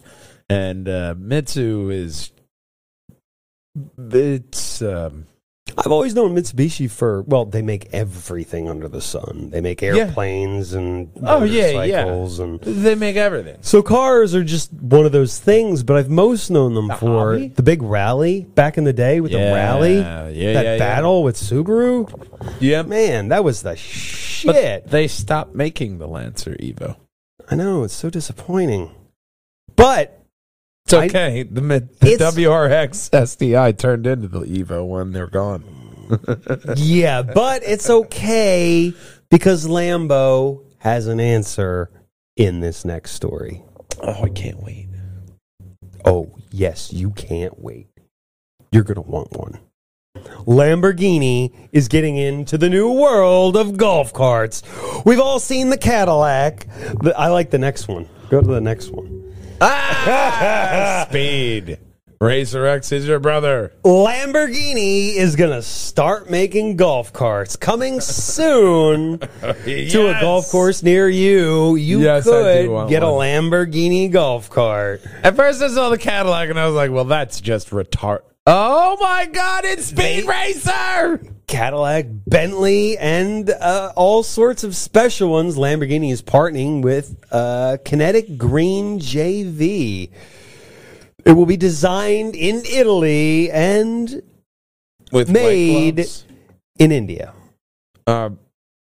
and 0.50 0.86
uh, 0.88 1.14
Mitsu 1.18 1.88
is 1.90 2.30
it's. 3.98 4.82
Um, 4.82 5.26
I've 5.76 5.92
always 5.92 6.14
known 6.14 6.34
Mitsubishi 6.34 6.90
for 6.90 7.22
well, 7.22 7.44
they 7.44 7.60
make 7.60 7.88
everything 7.92 8.70
under 8.70 8.88
the 8.88 9.02
sun. 9.02 9.50
They 9.50 9.60
make 9.60 9.82
airplanes 9.82 10.72
and 10.72 11.10
Oh, 11.22 11.44
yeah, 11.44 11.84
yeah. 11.84 12.06
and 12.06 12.58
they 12.60 12.94
make 12.94 13.16
everything. 13.16 13.58
So 13.60 13.82
cars 13.82 14.34
are 14.34 14.42
just 14.42 14.72
one 14.72 15.04
of 15.04 15.12
those 15.12 15.38
things, 15.38 15.82
but 15.82 15.96
I've 15.98 16.08
most 16.08 16.50
known 16.50 16.74
them 16.74 16.88
The 16.88 16.94
for 16.96 17.32
hobby? 17.34 17.48
the 17.48 17.62
big 17.62 17.82
rally 17.82 18.40
back 18.54 18.78
in 18.78 18.84
the 18.84 18.94
day 18.94 19.20
with 19.20 19.30
Yeah, 19.30 19.50
the 19.50 19.54
rally. 19.54 19.96
yeah, 19.98 20.22
that 20.24 20.34
yeah, 20.34 20.62
yeah. 20.62 20.78
battle 20.78 21.22
with 21.22 21.36
Subaru. 21.36 22.10
Yeah, 22.60 22.82
Man, 22.82 23.28
that 23.28 23.44
was 23.44 23.62
the 23.62 23.70
But 23.72 23.78
shit. 23.78 24.86
they 24.88 25.06
stopped 25.06 25.54
making 25.54 25.98
the 25.98 26.08
Lancer 26.08 26.56
Evo. 26.60 26.96
I 27.50 27.56
know, 27.56 27.84
it's 27.84 27.94
so 27.94 28.08
disappointing. 28.08 28.90
But 29.76 30.17
It's 30.88 30.94
I- 30.94 31.04
okay. 31.06 31.42
the 31.42 31.60
the 31.60 32.12
It's- 32.12 32.34
WRX 32.34 33.10
STI 33.28 33.72
turned 33.72 34.06
into 34.06 34.26
the 34.28 34.40
Evo 34.40 34.86
when 34.88 35.12
they're 35.12 35.26
gone. 35.26 35.62
yeah, 36.76 37.20
but 37.20 37.62
it's 37.62 37.90
okay 37.90 38.94
because 39.30 39.66
Lambo 39.66 40.64
has 40.78 41.06
an 41.06 41.20
answer 41.20 41.90
in 42.36 42.60
this 42.60 42.86
next 42.86 43.10
story. 43.12 43.62
Oh, 44.02 44.22
I 44.24 44.30
can't 44.30 44.62
wait. 44.62 44.88
Oh, 46.06 46.30
yes, 46.50 46.90
you 46.92 47.10
can't 47.10 47.60
wait. 47.60 47.88
You're 48.72 48.84
going 48.84 48.94
to 48.94 49.02
want 49.02 49.32
one. 49.32 49.58
Lamborghini 50.46 51.52
is 51.72 51.88
getting 51.88 52.16
into 52.16 52.56
the 52.56 52.70
new 52.70 52.90
world 52.90 53.56
of 53.56 53.76
golf 53.76 54.12
carts. 54.14 54.62
We've 55.04 55.20
all 55.20 55.38
seen 55.40 55.68
the 55.68 55.76
Cadillac. 55.76 56.66
I 57.16 57.28
like 57.28 57.50
the 57.50 57.58
next 57.58 57.86
one. 57.88 58.08
Go 58.30 58.40
to 58.40 58.46
the 58.46 58.60
next 58.62 58.90
one. 58.90 59.27
Ah! 59.60 61.06
Speed. 61.10 61.78
Racer 62.20 62.66
X 62.66 62.90
is 62.90 63.06
your 63.06 63.20
brother. 63.20 63.72
Lamborghini 63.84 65.14
is 65.14 65.36
going 65.36 65.52
to 65.52 65.62
start 65.62 66.28
making 66.28 66.74
golf 66.76 67.12
carts 67.12 67.54
coming 67.54 68.00
soon 68.00 69.18
to 69.64 70.08
a 70.08 70.20
golf 70.20 70.50
course 70.50 70.82
near 70.82 71.08
you. 71.08 71.76
You 71.76 72.00
Yes, 72.00 72.24
could 72.24 72.88
get 72.88 73.04
a. 73.04 73.06
Lamborghini 73.06 74.10
golf 74.10 74.50
cart. 74.50 75.00
At 75.22 75.36
first, 75.36 75.62
I 75.62 75.68
saw 75.68 75.90
the 75.90 75.98
Cadillac 75.98 76.50
and 76.50 76.58
I 76.58 76.66
was 76.66 76.74
like, 76.74 76.90
"Well, 76.90 77.04
that's 77.04 77.40
just 77.40 77.70
retard." 77.70 78.20
Oh 78.48 78.96
my 79.00 79.26
God! 79.26 79.64
It's 79.64 79.86
Speed 79.86 80.26
Racer. 80.26 81.20
Cadillac, 81.48 82.06
Bentley, 82.26 82.96
and 82.98 83.48
uh, 83.50 83.92
all 83.96 84.22
sorts 84.22 84.62
of 84.64 84.76
special 84.76 85.30
ones. 85.30 85.56
Lamborghini 85.56 86.12
is 86.12 86.22
partnering 86.22 86.82
with 86.82 87.16
uh, 87.32 87.78
Kinetic 87.84 88.36
Green 88.38 89.00
JV. 89.00 90.10
It 91.24 91.32
will 91.32 91.46
be 91.46 91.56
designed 91.56 92.36
in 92.36 92.62
Italy 92.70 93.50
and 93.50 94.22
With 95.10 95.28
Made- 95.30 96.06
in 96.78 96.92
India, 96.92 97.32
Uh, 98.06 98.30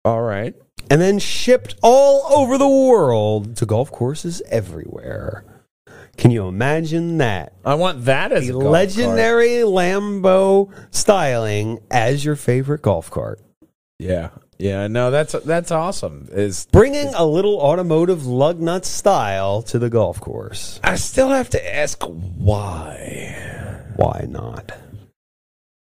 all 0.04 0.20
right. 0.22 0.54
and 0.90 1.00
then 1.00 1.18
shipped 1.18 1.76
all 1.82 2.24
over 2.36 2.58
the 2.58 2.68
world 2.68 3.56
to 3.56 3.64
golf 3.66 3.90
courses 3.90 4.42
everywhere. 4.50 5.44
Can 6.16 6.30
you 6.30 6.46
imagine 6.48 7.18
that? 7.18 7.52
I 7.64 7.74
want 7.74 8.04
that 8.06 8.32
as 8.32 8.44
The 8.44 8.50
a 8.50 8.52
golf 8.52 8.62
cart. 8.64 8.72
legendary 8.72 9.48
Lambo 9.64 10.72
styling 10.90 11.78
as 11.90 12.24
your 12.24 12.36
favorite 12.36 12.82
golf 12.82 13.10
cart. 13.10 13.40
Yeah, 13.98 14.30
yeah. 14.58 14.86
No, 14.88 15.10
that's 15.10 15.32
that's 15.44 15.70
awesome. 15.70 16.28
Is 16.32 16.66
bringing 16.72 17.12
a 17.14 17.24
little 17.24 17.58
automotive 17.60 18.26
lug 18.26 18.60
nut 18.60 18.84
style 18.84 19.62
to 19.62 19.78
the 19.78 19.90
golf 19.90 20.20
course. 20.20 20.80
I 20.82 20.96
still 20.96 21.28
have 21.28 21.50
to 21.50 21.74
ask 21.76 22.02
why. 22.02 23.82
Why 23.96 24.26
not? 24.28 24.72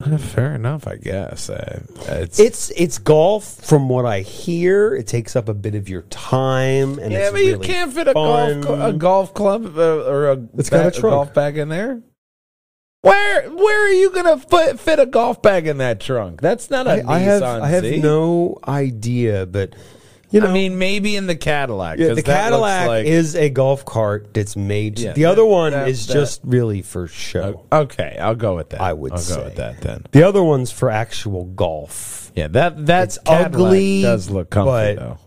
Fair 0.20 0.54
enough, 0.54 0.88
I 0.88 0.98
guess. 0.98 1.50
Uh, 1.50 1.82
it's, 2.08 2.38
It's 2.40 2.70
it's 2.72 2.98
golf. 2.98 3.46
From 3.66 3.88
what 3.88 4.06
I 4.06 4.20
hear, 4.22 4.94
it 4.94 5.08
takes 5.08 5.36
up 5.38 5.48
a 5.48 5.54
bit 5.54 5.74
of 5.74 5.88
your 5.88 6.02
time, 6.04 7.00
and 7.00 7.12
yeah, 7.14 7.32
but 7.32 7.44
you 7.46 7.58
can't 7.60 7.94
fit 7.94 8.08
a 8.10 8.14
fun. 8.14 8.62
golf 8.62 8.80
a 8.80 8.94
golf 8.94 9.34
club 9.34 9.78
uh, 9.78 10.04
or 10.06 10.32
a, 10.32 10.48
It's 10.58 10.70
got 10.70 10.86
a 10.88 10.92
ba- 10.92 11.00
trunk. 11.00 11.14
golf 11.14 11.34
bag 11.34 11.58
in 11.58 11.70
there. 11.70 12.02
Where 13.02 13.50
where 13.52 13.86
are 13.88 13.92
you 13.94 14.10
gonna 14.12 14.38
fit, 14.38 14.80
fit 14.80 15.00
a 15.00 15.06
golf 15.06 15.42
bag 15.42 15.66
in 15.68 15.78
that 15.78 16.00
trunk? 16.02 16.42
That's 16.42 16.70
not 16.70 16.88
a 16.88 17.04
I 17.08 17.20
have 17.20 17.44
I 17.44 17.68
have 17.70 17.84
no 17.86 18.58
idea, 18.68 19.46
but 19.46 19.76
You 20.36 20.42
know. 20.42 20.48
I 20.50 20.54
mean, 20.54 20.78
maybe 20.78 21.16
in 21.16 21.28
the 21.28 21.36
Cadillac. 21.36 21.98
Yeah, 21.98 22.14
the 22.14 22.22
Cadillac 22.22 22.88
like- 22.88 23.06
is 23.06 23.36
a 23.36 23.50
golf 23.50 23.86
cart 23.86 24.34
that's 24.34 24.56
made. 24.58 25.00
Yeah, 25.00 25.14
the 25.14 25.26
other 25.26 25.46
one 25.46 25.72
that- 25.72 25.88
is 25.88 26.06
that- 26.08 26.14
just 26.14 26.42
really 26.44 26.82
for 26.82 27.08
show. 27.08 27.66
Okay, 27.72 28.18
I'll 28.20 28.36
go 28.36 28.56
with 28.58 28.72
that. 28.72 28.82
I 28.82 28.92
would 28.92 29.14
I'll 29.14 29.18
say. 29.18 29.36
go 29.38 29.44
with 29.46 29.56
that 29.56 29.80
then. 29.82 30.06
The 30.12 30.24
other 30.24 30.44
one's 30.44 30.72
for 30.72 30.90
actual 30.92 31.46
golf. 31.46 32.34
Yeah, 32.36 32.50
that 32.50 32.86
that's 32.86 33.16
It's 33.16 33.30
ugly, 33.30 34.02
Does 34.02 34.30
look 34.30 34.50
comfy 34.50 34.96
though. 34.96 35.18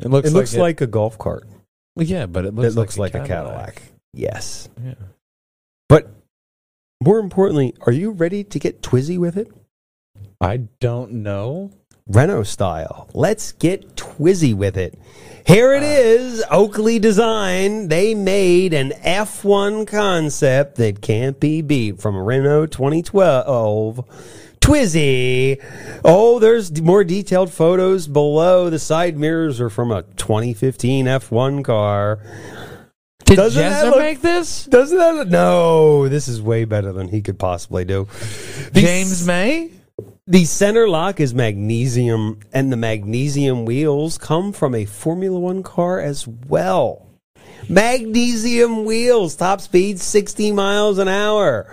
It 0.00 0.08
looks. 0.08 0.28
it 0.28 0.32
looks 0.32 0.52
like, 0.54 0.60
like 0.60 0.80
a 0.82 0.86
golf 0.86 1.18
cart. 1.18 1.48
it- 1.98 2.06
yeah, 2.06 2.26
but 2.26 2.44
it 2.44 2.54
looks. 2.54 2.68
it 2.74 2.78
looks 2.78 2.96
like, 2.98 3.14
like, 3.14 3.24
a 3.24 3.26
Cadillac. 3.26 3.82
Yes, 4.14 4.68
Yeah. 4.84 4.94
but 5.88 6.10
more 7.02 7.18
importantly, 7.18 7.74
are 7.80 7.92
you 7.92 8.12
ready 8.12 8.44
to 8.44 8.58
get 8.60 8.82
twizzy 8.82 9.18
with 9.18 9.36
it? 9.36 9.50
I 10.40 10.58
don't 10.80 11.12
know. 11.24 11.72
Renault 12.06 12.44
style. 12.44 13.08
Let's 13.14 13.52
get 13.52 13.96
twizzy 13.96 14.54
with 14.54 14.76
it. 14.76 14.98
Here 15.46 15.72
it 15.72 15.82
ah. 15.82 15.86
is, 15.86 16.44
Oakley 16.50 16.98
design. 16.98 17.88
They 17.88 18.14
made 18.14 18.74
an 18.74 18.90
F1 19.04 19.86
concept 19.86 20.76
that 20.76 21.00
can't 21.00 21.38
be 21.40 21.62
beat 21.62 22.00
from 22.00 22.16
Renault 22.16 22.66
2012. 22.66 24.04
Twizy. 24.60 25.60
Oh, 26.04 26.38
there's 26.38 26.80
more 26.80 27.02
detailed 27.02 27.52
photos 27.52 28.06
below. 28.06 28.70
The 28.70 28.78
side 28.78 29.16
mirrors 29.16 29.60
are 29.60 29.70
from 29.70 29.90
a 29.90 30.02
2015 30.02 31.06
F1 31.06 31.64
car. 31.64 32.20
Did 33.24 33.36
Doesn't 33.36 33.62
that 33.62 33.84
Jezza 33.84 33.90
look- 33.90 33.98
make 33.98 34.20
this? 34.20 34.66
Doesn't 34.66 34.98
that? 34.98 35.28
No, 35.28 36.08
this 36.08 36.28
is 36.28 36.40
way 36.40 36.64
better 36.64 36.92
than 36.92 37.08
he 37.08 37.22
could 37.22 37.38
possibly 37.38 37.84
do. 37.84 38.06
James 38.72 39.26
May. 39.26 39.70
The 40.32 40.46
center 40.46 40.88
lock 40.88 41.20
is 41.20 41.34
magnesium, 41.34 42.40
and 42.54 42.72
the 42.72 42.76
magnesium 42.78 43.66
wheels 43.66 44.16
come 44.16 44.54
from 44.54 44.74
a 44.74 44.86
Formula 44.86 45.38
One 45.38 45.62
car 45.62 46.00
as 46.00 46.26
well. 46.26 47.11
Magnesium 47.68 48.84
wheels, 48.84 49.36
top 49.36 49.60
speed 49.60 50.00
60 50.00 50.52
miles 50.52 50.98
an 50.98 51.08
hour. 51.08 51.66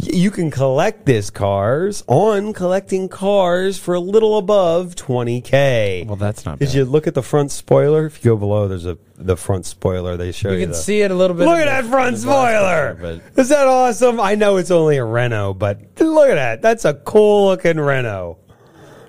You 0.00 0.30
can 0.30 0.50
collect 0.50 1.06
this 1.06 1.28
cars 1.30 2.04
on 2.06 2.52
collecting 2.52 3.08
cars 3.08 3.78
for 3.78 3.94
a 3.94 4.00
little 4.00 4.38
above 4.38 4.94
20k. 4.94 6.06
Well, 6.06 6.16
that's 6.16 6.46
not. 6.46 6.58
Did 6.58 6.66
bad. 6.66 6.74
you 6.74 6.84
look 6.84 7.06
at 7.06 7.14
the 7.14 7.22
front 7.22 7.50
spoiler? 7.50 8.06
If 8.06 8.24
you 8.24 8.30
go 8.32 8.36
below, 8.36 8.68
there's 8.68 8.86
a 8.86 8.96
the 9.16 9.36
front 9.36 9.66
spoiler. 9.66 10.16
They 10.16 10.30
show 10.30 10.50
you. 10.50 10.54
You 10.56 10.60
can 10.62 10.70
the- 10.70 10.76
see 10.76 11.00
it 11.02 11.10
a 11.10 11.14
little 11.14 11.36
bit. 11.36 11.46
Look 11.46 11.58
at 11.58 11.64
the- 11.64 11.82
that 11.88 11.90
front 11.90 12.14
in 12.14 12.20
the 12.20 12.26
box 12.26 12.52
spoiler. 12.52 12.94
picture, 13.18 13.40
Is 13.40 13.48
that 13.48 13.66
awesome? 13.66 14.20
I 14.20 14.36
know 14.36 14.56
it's 14.56 14.70
only 14.70 14.96
a 14.98 15.04
Renault, 15.04 15.54
but 15.54 15.80
look 15.98 16.28
at 16.28 16.34
that. 16.36 16.62
That's 16.62 16.84
a 16.84 16.94
cool 16.94 17.46
looking 17.48 17.78
Renault. 17.78 18.38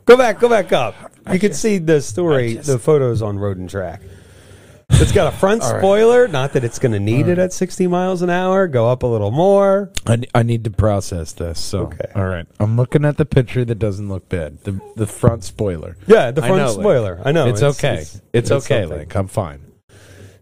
Go 0.06 0.18
back, 0.18 0.40
go 0.40 0.50
back 0.50 0.74
up. 0.74 0.96
You 1.32 1.38
can 1.38 1.54
see 1.54 1.78
the 1.78 2.02
story, 2.02 2.56
just- 2.56 2.68
the 2.68 2.80
photos 2.80 3.22
on 3.22 3.38
Road 3.38 3.58
and 3.58 3.70
Track. 3.70 4.02
It's 4.92 5.12
got 5.12 5.34
a 5.34 5.38
front 5.38 5.62
right. 5.64 5.78
spoiler. 5.80 6.28
Not 6.28 6.54
that 6.54 6.64
it's 6.64 6.80
going 6.80 6.92
to 6.92 7.00
need 7.00 7.28
it 7.28 7.38
at 7.38 7.54
60 7.54 7.88
miles 7.88 8.22
an 8.22 8.30
hour. 8.30 8.68
Go 8.68 8.90
up 8.90 9.04
a 9.04 9.08
little 9.08 9.32
more. 9.32 9.92
I, 10.06 10.20
I 10.36 10.44
need 10.44 10.64
to 10.66 10.72
process 10.72 11.32
this. 11.34 11.60
So, 11.60 11.84
Okay. 11.88 12.12
all 12.16 12.26
right. 12.26 12.46
I'm 12.60 12.76
looking 12.76 13.06
at 13.06 13.18
the 13.18 13.26
picture 13.26 13.64
that 13.66 13.76
doesn't 13.76 14.10
look 14.10 14.28
bad. 14.30 14.64
The 14.64 14.80
the 14.96 15.08
front 15.08 15.44
spoiler. 15.44 15.96
Yeah, 16.08 16.32
the 16.32 16.44
I 16.44 16.48
front 16.48 16.62
know, 16.62 16.68
Link. 16.70 16.80
spoiler. 16.82 17.22
I 17.24 17.32
know. 17.32 17.48
It's, 17.48 17.62
okay. 17.64 17.98
It's, 18.00 18.22
It's, 18.34 18.52
okay, 18.52 18.82
something. 18.82 18.98
Link. 19.00 19.16
I'm 19.16 19.28
fine. 19.28 19.62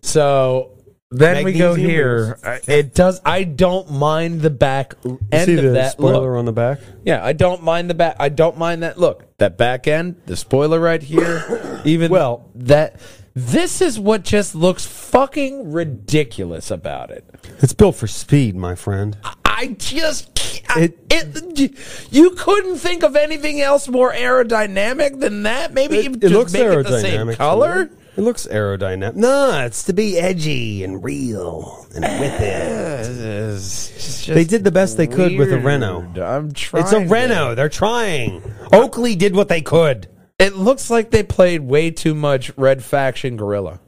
So 0.02 0.72
then 1.12 1.46
we 1.46 1.54
go 1.54 1.74
here. 1.74 2.38
I- 2.44 2.60
It 2.68 2.94
does. 2.96 3.22
I 3.26 3.44
don't 3.44 3.92
mind 3.92 4.42
the 4.42 4.50
back 4.50 4.96
end 5.32 5.50
of 5.58 5.64
the 5.66 5.70
that. 5.72 5.92
spoiler 5.94 6.32
Look. 6.32 6.40
on 6.40 6.46
the 6.46 6.54
back? 6.54 6.80
Yeah, 7.06 7.24
I 7.24 7.34
don't 7.34 7.64
mind 7.64 7.90
the 7.90 7.94
back. 7.94 8.16
I 8.20 8.30
don't 8.30 8.58
mind 8.58 8.84
that. 8.84 8.98
Look, 8.98 9.38
that 9.38 9.58
back 9.58 9.88
end, 9.88 10.22
the 10.26 10.36
spoiler 10.36 10.80
right 10.80 11.02
here. 11.04 11.82
Even 11.86 12.12
Well- 12.12 12.50
that. 12.56 13.00
This 13.40 13.82
is 13.82 14.00
what 14.00 14.24
just 14.24 14.56
looks 14.56 14.84
fucking 14.88 15.72
ridiculous 15.72 16.72
about 16.72 17.12
it. 17.12 17.24
It's 17.60 17.74
built 17.74 17.96
for 17.96 18.08
speed, 18.08 18.56
my 18.56 18.74
friend. 18.74 19.16
I 19.46 19.76
just 19.78 20.34
can't- 20.34 20.94
It- 21.12 21.60
it, 21.60 21.72
you 22.12 22.32
couldn't 22.32 22.78
think 22.78 23.04
of 23.04 23.16
anything 23.16 23.62
else 23.62 23.88
more 23.88 24.12
aerodynamic 24.12 25.20
than 25.20 25.44
that. 25.44 25.72
Maybe 25.72 25.98
you 25.98 26.12
It, 26.14 26.20
just 26.22 26.24
it 26.24 26.30
looks 26.32 26.54
make 26.54 26.64
aerodynamic. 26.64 26.80
it 26.80 26.84
the 26.90 27.02
same 27.02 27.34
color. 27.36 27.90
It 28.18 28.22
looks 28.22 28.48
aerodynamic. 28.48 29.14
No, 29.16 29.60
it's 29.66 29.84
to 29.84 29.94
be 29.94 30.18
edgy 30.18 30.84
and 30.84 31.04
real 31.04 31.86
and 31.94 32.04
with 32.20 32.42
it. 32.42 34.34
They 34.34 34.44
did 34.46 34.64
the 34.64 34.72
best 34.72 34.98
they 34.98 35.06
could 35.06 35.38
with 35.38 35.54
a 35.54 35.60
Renault. 35.60 36.14
I'm 36.20 36.52
trying. 36.54 36.84
It's 36.84 36.92
a 36.94 37.06
Renault. 37.06 37.54
They're 37.54 37.70
trying. 37.70 38.42
Oakley 38.74 39.16
did 39.16 39.36
what 39.36 39.48
they 39.48 39.62
could. 39.62 40.08
It 40.40 40.56
looks 40.56 40.90
like 40.90 41.10
they 41.12 41.24
played 41.24 41.62
way 41.62 41.90
too 41.92 42.14
much 42.14 42.52
Red 42.58 42.84
Faction 42.84 43.38
Guerrilla, 43.38 43.80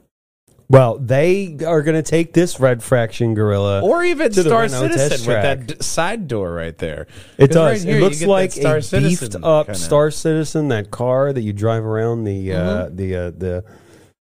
Well, 0.67 0.97
they 0.97 1.57
are 1.65 1.83
going 1.83 2.01
to 2.01 2.07
take 2.09 2.33
this 2.33 2.59
Red 2.59 2.81
Fraction 2.81 3.35
Guerrilla. 3.35 3.81
or 3.81 4.03
even 4.03 4.31
To 4.31 4.41
Star 4.43 4.67
Citizen 4.67 5.27
with 5.27 5.43
that 5.43 5.67
d- 5.67 5.75
side 5.81 6.27
door 6.27 6.51
right 6.51 6.75
there. 6.77 7.05
it 7.37 7.51
does. 7.51 7.83
right 7.85 7.87
here 7.87 7.97
it 7.99 8.01
looks 8.01 8.23
like 8.23 8.51
Star 8.51 8.77
a 8.77 8.81
Citizen 8.81 9.29
beefed 9.29 9.43
up 9.45 9.67
kinda- 9.67 9.79
Star 9.79 10.09
Citizen, 10.09 10.69
that 10.69 10.89
car 10.89 11.31
that 11.33 11.41
you 11.41 11.53
drive 11.53 11.85
around 11.85 12.23
the 12.23 12.51
uh, 12.53 12.89
the 12.91 13.15
uh, 13.15 13.29
the, 13.31 13.63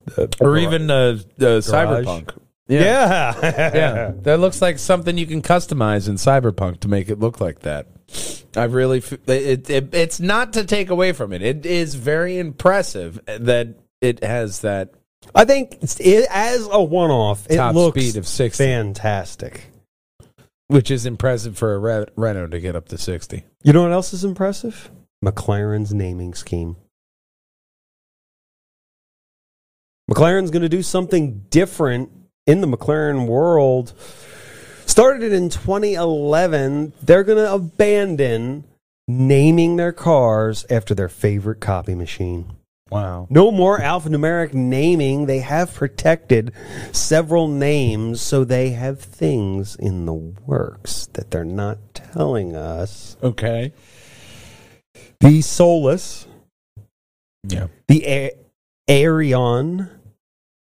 the 0.06 0.36
or 0.42 0.58
even 0.58 0.90
uh, 0.90 0.96
uh, 1.40 1.62
Cyberpunk. 1.62 2.36
yeah 2.68 3.36
yeah, 3.44 4.12
that 4.24 4.40
looks 4.40 4.62
like 4.64 4.80
something 4.80 5.16
you 5.18 5.28
can 5.28 5.44
customize 5.44 6.10
in 6.10 6.16
Cyberpunk 6.16 6.80
to 6.82 6.88
make 6.88 7.10
it 7.10 7.20
look 7.20 7.40
like 7.40 7.60
that. 7.60 7.86
I 8.56 8.64
really, 8.64 9.04
it, 9.28 9.70
it, 9.70 9.94
it's 9.94 10.20
not 10.20 10.54
to 10.54 10.64
take 10.64 10.90
away 10.90 11.12
from 11.12 11.34
it. 11.34 11.42
It 11.42 11.66
is 11.66 11.96
very 11.96 12.40
impressive 12.40 13.20
that 13.26 13.76
it 14.02 14.24
has 14.24 14.62
that 14.62 14.94
I 15.36 15.46
think 15.46 15.78
it, 16.00 16.28
as 16.30 16.68
a 16.72 16.82
one 16.82 17.12
off, 17.12 17.46
it 17.50 17.58
top 17.58 17.76
looks 17.76 18.02
speed 18.02 18.18
of 18.18 18.28
60, 18.28 18.64
fantastic. 18.64 19.66
which 20.68 20.90
is 20.90 21.06
impressive 21.06 21.58
for 21.58 21.74
a 21.74 21.80
Re- 21.80 22.06
Renault 22.16 22.48
to 22.48 22.60
get 22.60 22.76
up 22.76 22.88
to 22.90 22.98
60. 22.98 23.46
You 23.64 23.74
know 23.74 23.84
what 23.84 23.92
else 23.92 24.14
is 24.14 24.24
impressive? 24.24 24.90
McLaren's 25.24 25.94
naming 25.94 26.34
scheme. 26.34 26.78
McLaren's 30.10 30.50
going 30.50 30.64
to 30.64 30.70
do 30.70 30.82
something 30.82 31.46
different 31.50 32.10
in 32.48 32.62
the 32.62 32.68
McLaren 32.68 33.28
world. 33.28 33.94
Started 35.00 35.32
in 35.32 35.48
2011, 35.48 36.92
they're 37.02 37.24
going 37.24 37.38
to 37.38 37.54
abandon 37.54 38.66
naming 39.08 39.78
their 39.78 39.94
cars 39.94 40.66
after 40.70 40.94
their 40.94 41.08
favorite 41.08 41.62
copy 41.62 41.96
machine. 41.96 42.52
Wow. 42.92 43.26
No 43.30 43.50
more 43.50 43.80
alphanumeric 43.80 44.54
naming. 44.54 45.26
They 45.26 45.40
have 45.40 45.74
protected 45.74 46.52
several 46.92 47.48
names, 47.48 48.20
so 48.20 48.44
they 48.44 48.72
have 48.72 49.00
things 49.00 49.78
in 49.78 50.06
the 50.06 50.14
works 50.14 51.08
that 51.14 51.32
they're 51.32 51.46
not 51.46 51.78
telling 51.94 52.58
us. 52.58 53.16
Okay. 53.24 53.72
The 55.22 55.42
Solus, 55.42 56.28
Yeah. 57.48 57.68
the 57.88 58.06
A- 58.06 58.36
Arion, 58.90 59.92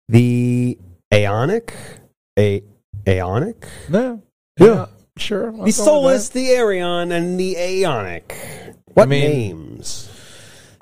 the 0.07 0.77
Aonic, 1.11 1.73
A- 2.39 2.63
Aonic, 3.05 3.65
No. 3.89 4.21
Yeah. 4.59 4.87
Sure. 5.17 5.53
I'll 5.55 5.65
the 5.65 5.71
Solus, 5.71 6.29
the 6.29 6.49
Arion, 6.49 7.11
and 7.11 7.39
the 7.39 7.55
Aonic. 7.55 8.33
What 8.93 9.03
I 9.03 9.05
mean- 9.07 9.31
names? 9.31 10.09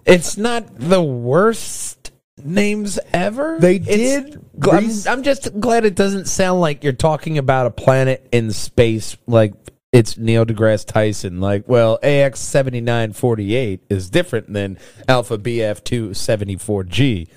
It's 0.06 0.38
not 0.38 0.80
the 0.80 1.02
worst 1.02 2.12
names 2.44 2.98
ever. 3.14 3.58
They 3.60 3.78
did 3.78 4.42
I'm, 4.70 4.90
I'm 5.08 5.24
just 5.24 5.60
glad 5.60 5.86
it 5.86 5.96
doesn't 5.96 6.26
sound 6.28 6.60
like 6.60 6.84
you're 6.84 6.94
talking 6.94 7.38
about 7.38 7.68
a 7.68 7.72
planet 7.72 8.28
in 8.32 8.52
space 8.52 9.16
like 9.28 9.54
it's 9.92 10.18
Neil 10.18 10.46
deGrasse 10.46 10.86
Tyson. 10.88 11.40
Like, 11.40 11.68
well, 11.68 12.00
AX 12.02 12.40
seventy 12.40 12.82
nine 12.82 13.14
forty 13.14 13.56
eight 13.56 13.82
is 13.90 14.10
different 14.10 14.52
than 14.54 14.78
Alpha 15.08 15.38
BF 15.38 15.84
two 15.84 16.14
seventy 16.14 16.56
four 16.56 16.84
G. 16.84 17.28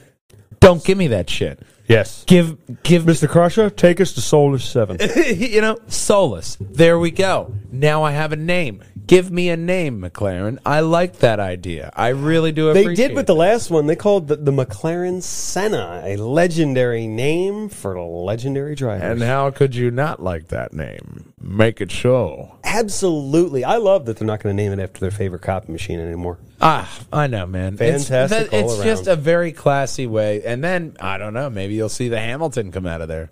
Don't 0.60 0.82
give 0.84 0.96
me 0.96 1.08
that 1.08 1.28
shit. 1.28 1.60
Yes. 1.86 2.24
Give 2.26 2.56
give 2.82 3.04
Mr. 3.04 3.28
Crusher, 3.28 3.70
take 3.70 4.00
us 4.00 4.12
to 4.14 4.20
Solus 4.20 4.64
7. 4.64 4.98
you 5.36 5.60
know, 5.60 5.78
Solus. 5.88 6.56
There 6.60 6.98
we 6.98 7.10
go. 7.10 7.54
Now 7.70 8.02
I 8.02 8.12
have 8.12 8.32
a 8.32 8.36
name. 8.36 8.82
Give 9.06 9.30
me 9.30 9.50
a 9.50 9.56
name, 9.56 10.00
McLaren. 10.00 10.58
I 10.64 10.80
like 10.80 11.18
that 11.18 11.38
idea. 11.38 11.90
I 11.94 12.08
really 12.08 12.52
do 12.52 12.72
They 12.72 12.82
appreciate 12.82 13.08
did 13.08 13.16
with 13.16 13.26
the 13.26 13.34
last 13.34 13.70
one. 13.70 13.86
They 13.86 13.96
called 13.96 14.28
the, 14.28 14.36
the 14.36 14.50
McLaren 14.50 15.22
Senna, 15.22 16.00
a 16.02 16.16
legendary 16.16 17.06
name 17.06 17.68
for 17.68 17.94
a 17.94 18.06
legendary 18.06 18.74
drivers. 18.74 19.20
And 19.20 19.22
how 19.22 19.50
could 19.50 19.74
you 19.74 19.90
not 19.90 20.22
like 20.22 20.48
that 20.48 20.72
name? 20.72 21.33
Make 21.46 21.82
it 21.82 21.90
show. 21.92 22.56
Absolutely. 22.64 23.64
I 23.64 23.76
love 23.76 24.06
that 24.06 24.16
they're 24.16 24.26
not 24.26 24.42
going 24.42 24.56
to 24.56 24.62
name 24.62 24.72
it 24.72 24.82
after 24.82 24.98
their 25.00 25.10
favorite 25.10 25.42
copy 25.42 25.70
machine 25.70 26.00
anymore. 26.00 26.38
Ah, 26.60 26.90
I 27.12 27.26
know, 27.26 27.44
man. 27.46 27.74
It's- 27.74 28.08
Fantastic 28.08 28.50
that- 28.50 28.62
all 28.64 28.72
It's, 28.72 28.82
just 28.82 29.06
a 29.06 29.14
very 29.14 29.52
classy 29.52 30.06
way. 30.06 30.42
And 30.42 30.64
then 30.64 30.96
I 31.00 31.18
don't 31.18 31.34
know. 31.34 31.50
Maybe 31.50 31.74
you'll 31.74 31.90
see 31.90 32.08
the 32.08 32.18
Hamilton 32.18 32.72
come 32.72 32.86
out 32.86 33.02
of 33.02 33.08
there. 33.08 33.30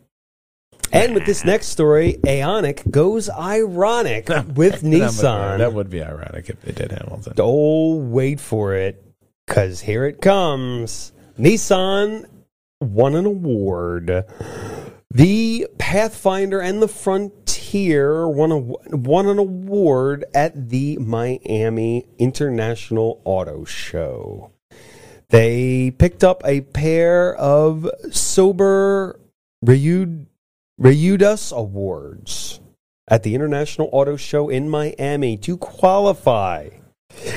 And 0.93 1.15
with 1.15 1.25
this 1.25 1.43
next 1.43 1.69
story, 1.69 2.19
Aonic 2.25 2.91
goes 2.91 3.31
ironic 3.31 4.29
with 4.55 4.83
Nissan. 4.83 5.59
That 5.59 5.73
would 5.73 5.89
be 5.89 6.03
ironic 6.03 6.51
if 6.51 6.61
they 6.61 6.73
did 6.73 6.93
Hamilton. 6.93 7.33
Oh, 7.39 7.97
wait 7.97 8.41
for 8.41 8.75
it, 8.75 9.03
because 9.47 9.81
here 9.81 10.05
it 10.05 10.21
comes. 10.21 11.13
Nissan 11.39 12.27
won 12.83 13.15
an 13.15 13.25
award. 13.25 14.27
The 15.11 15.67
Pathfinder 15.79 16.61
and 16.61 16.83
the 16.83 16.89
Frontier 17.73 18.29
won, 18.29 18.53
a, 18.53 18.59
won 18.59 19.27
an 19.27 19.39
award 19.39 20.27
at 20.35 20.69
the 20.69 20.99
Miami 20.99 22.05
International 22.19 23.23
Auto 23.25 23.65
Show. 23.65 24.53
They 25.31 25.91
picked 25.91 26.23
up 26.23 26.43
a 26.45 26.61
pair 26.61 27.35
of 27.35 27.89
Sober 28.11 29.19
Reud, 29.63 30.27
Reudas 30.79 31.51
Awards 31.51 32.61
at 33.09 33.23
the 33.23 33.35
International 33.35 33.89
Auto 33.91 34.19
Show 34.19 34.51
in 34.51 34.69
Miami 34.69 35.39
to 35.39 35.57
qualify. 35.57 36.69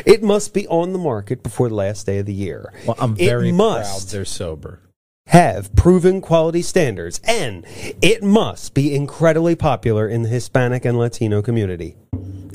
It 0.05 0.21
must 0.21 0.53
be 0.53 0.67
on 0.67 0.91
the 0.91 0.99
market 0.99 1.43
before 1.43 1.69
the 1.69 1.75
last 1.75 2.05
day 2.05 2.17
of 2.17 2.25
the 2.25 2.33
year. 2.33 2.73
Well, 2.85 2.97
I'm 2.99 3.13
It 3.13 3.25
very 3.25 3.53
must 3.53 4.09
proud 4.09 4.11
they're 4.11 4.25
sober. 4.25 4.81
Have 5.27 5.75
proven 5.75 6.21
quality 6.21 6.61
standards, 6.61 7.19
and 7.23 7.65
it 8.01 8.23
must 8.23 8.73
be 8.73 8.95
incredibly 8.95 9.55
popular 9.55 10.07
in 10.07 10.23
the 10.23 10.29
Hispanic 10.29 10.85
and 10.85 10.97
Latino 10.97 11.41
community. 11.41 11.95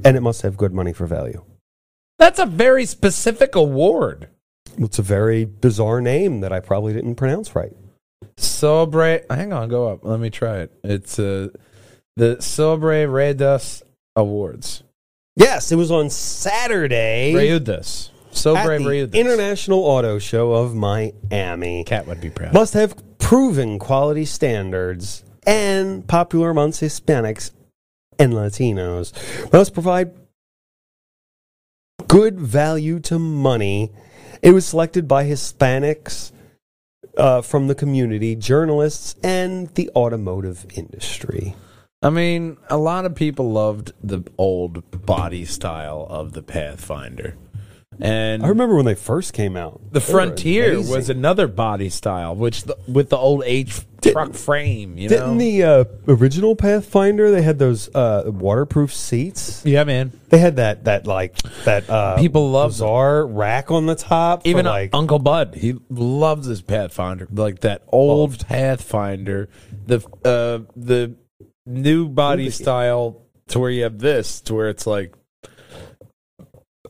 And 0.05 0.17
it 0.17 0.21
must 0.21 0.43
have 0.43 0.57
good 0.57 0.73
money 0.73 0.93
for 0.93 1.07
value. 1.07 1.45
That's 2.19 2.39
a 2.39 2.47
very 2.47 2.87
specific 2.87 3.55
award. 3.55 4.29
It's 4.79 4.99
a 4.99 5.03
very 5.03 5.45
bizarre 5.45 6.01
name 6.01 6.41
that 6.41 6.53
I 6.53 6.61
probably 6.61 6.93
didn't 6.93 7.17
pronounce 7.17 7.55
right. 7.55 7.73
Sobre, 8.37 9.25
hang 9.29 9.53
on, 9.53 9.69
go 9.69 9.89
up. 9.89 10.05
Let 10.05 10.21
me 10.21 10.31
try 10.31 10.59
it. 10.59 10.73
It's 10.85 11.19
uh, 11.19 11.49
the 12.17 12.37
Sobre 12.41 13.07
Redas 13.07 13.83
Awards. 14.17 14.83
Yes, 15.37 15.73
it 15.73 15.77
was 15.77 15.91
on 15.91 16.11
Saturday 16.11 17.33
Reudas. 17.35 18.11
At 18.31 18.37
Sobre 18.37 18.79
the 18.79 18.85
Reudas. 18.85 19.15
International 19.15 19.81
Auto 19.81 20.19
Show 20.19 20.53
of 20.53 20.75
Miami. 20.75 21.85
Cat 21.85 22.07
would 22.07 22.21
be 22.21 22.31
proud. 22.31 22.55
Must 22.55 22.75
have 22.75 22.95
proven 23.19 23.79
quality 23.79 24.25
standards 24.25 25.25
and 25.47 26.07
popular 26.07 26.51
amongst 26.51 26.81
Hispanics 26.81 27.51
and 28.19 28.33
Latinos. 28.33 29.13
Must 29.53 29.73
provide 29.73 30.13
good 32.09 32.41
value 32.41 33.01
to 33.01 33.19
money. 33.19 33.93
It 34.43 34.53
was 34.53 34.67
selected 34.67 35.07
by 35.07 35.25
Hispanics 35.25 36.33
uh, 37.17 37.43
from 37.43 37.67
the 37.67 37.75
community, 37.75 38.37
journalists, 38.37 39.15
and 39.23 39.69
the 39.75 39.91
automotive 39.95 40.67
industry. 40.75 41.55
I 42.03 42.11
mean, 42.11 42.57
a 42.71 42.79
lot 42.79 43.05
of 43.05 43.15
people 43.15 43.53
loved 43.53 43.93
the 44.03 44.23
old 44.39 45.05
body 45.05 45.45
style 45.45 46.07
of 46.09 46.33
the 46.33 46.43
Pathfinder. 46.43 47.37
And 48.01 48.43
I 48.43 48.49
remember 48.49 48.77
when 48.77 48.87
they 48.87 48.95
first 48.95 49.33
came 49.33 49.57
out. 49.57 49.81
the 49.93 50.01
Frontier 50.01 50.73
amazing. 50.73 50.95
was 50.95 51.11
another 51.11 51.47
body 51.47 51.91
style, 51.91 52.35
which 52.35 52.63
the, 52.63 52.77
with 52.89 53.11
the 53.11 53.17
old 53.17 53.43
H 53.45 53.81
truck 54.03 54.33
frame, 54.33 54.97
you 54.97 55.09
know. 55.09 55.17
Didn't 55.17 55.39
know. 55.39 55.45
the 55.45 55.63
uh, 55.65 55.85
original 56.09 56.57
Pathfinder? 56.57 57.31
They 57.31 57.43
had 57.43 57.59
those 57.59 57.95
uh, 57.95 58.25
waterproof 58.27 58.95
seats. 58.95 59.63
yeah, 59.67 59.85
man. 59.85 60.13
They 60.31 60.39
had 60.39 60.57
that 60.57 60.85
that 60.85 61.07
like 61.07 61.37
that 61.65 61.89
uh, 61.91 62.17
People 62.17 62.51
love 62.51 62.71
them. 62.71 62.87
bizarre 62.87 63.27
rack 63.27 63.71
on 63.71 63.87
the 63.87 63.95
top. 63.97 64.47
Even 64.47 64.67
uh, 64.67 64.71
like 64.71 64.91
Uncle 64.95 65.19
Bud, 65.19 65.55
he 65.55 65.75
loves 65.91 66.47
his 66.47 66.63
Pathfinder, 66.63 67.29
like 67.31 67.61
that 67.61 67.83
old 67.89 68.47
Pathfinder, 68.47 69.49
the 69.87 69.99
uh, 70.25 70.65
the 70.75 71.15
new 71.67 72.09
body 72.09 72.47
Ooh. 72.47 72.51
style 72.51 73.23
to 73.49 73.59
where 73.59 73.71
you 73.71 73.83
have 73.83 73.99
this, 73.99 74.41
to 74.43 74.55
where 74.55 74.69
it's 74.69 74.87
like, 74.87 75.15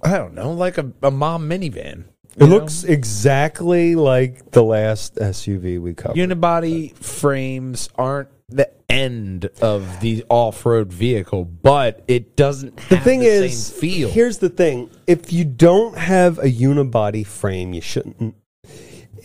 I 0.03 0.17
don't 0.19 0.35
know, 0.35 0.53
like 0.53 0.79
a, 0.79 0.93
a 1.03 1.11
mom 1.11 1.49
minivan. 1.49 2.05
it 2.37 2.41
know? 2.41 2.47
looks 2.47 2.85
exactly 2.85 3.95
like 3.95 4.51
the 4.53 4.63
last 4.63 5.17
SUV 5.17 5.81
we 5.81 5.95
covered. 5.95 6.17
unibody 6.17 6.97
frames 6.97 7.89
aren't 7.97 8.29
the 8.49 8.71
end 8.89 9.49
of 9.61 10.01
the 10.01 10.25
off-road 10.29 10.93
vehicle, 10.93 11.45
but 11.45 12.03
it 12.09 12.37
doesn't 12.37 12.79
have 12.81 12.89
the 12.89 12.99
thing 12.99 13.21
the 13.21 13.27
is, 13.27 13.67
same 13.67 13.81
feel. 13.81 14.09
here's 14.11 14.39
the 14.39 14.49
thing: 14.49 14.91
if 15.07 15.33
you 15.33 15.45
don't 15.45 15.97
have 15.97 16.39
a 16.39 16.51
unibody 16.51 17.27
frame, 17.27 17.73
you 17.73 17.81
shouldn't. 17.81 18.35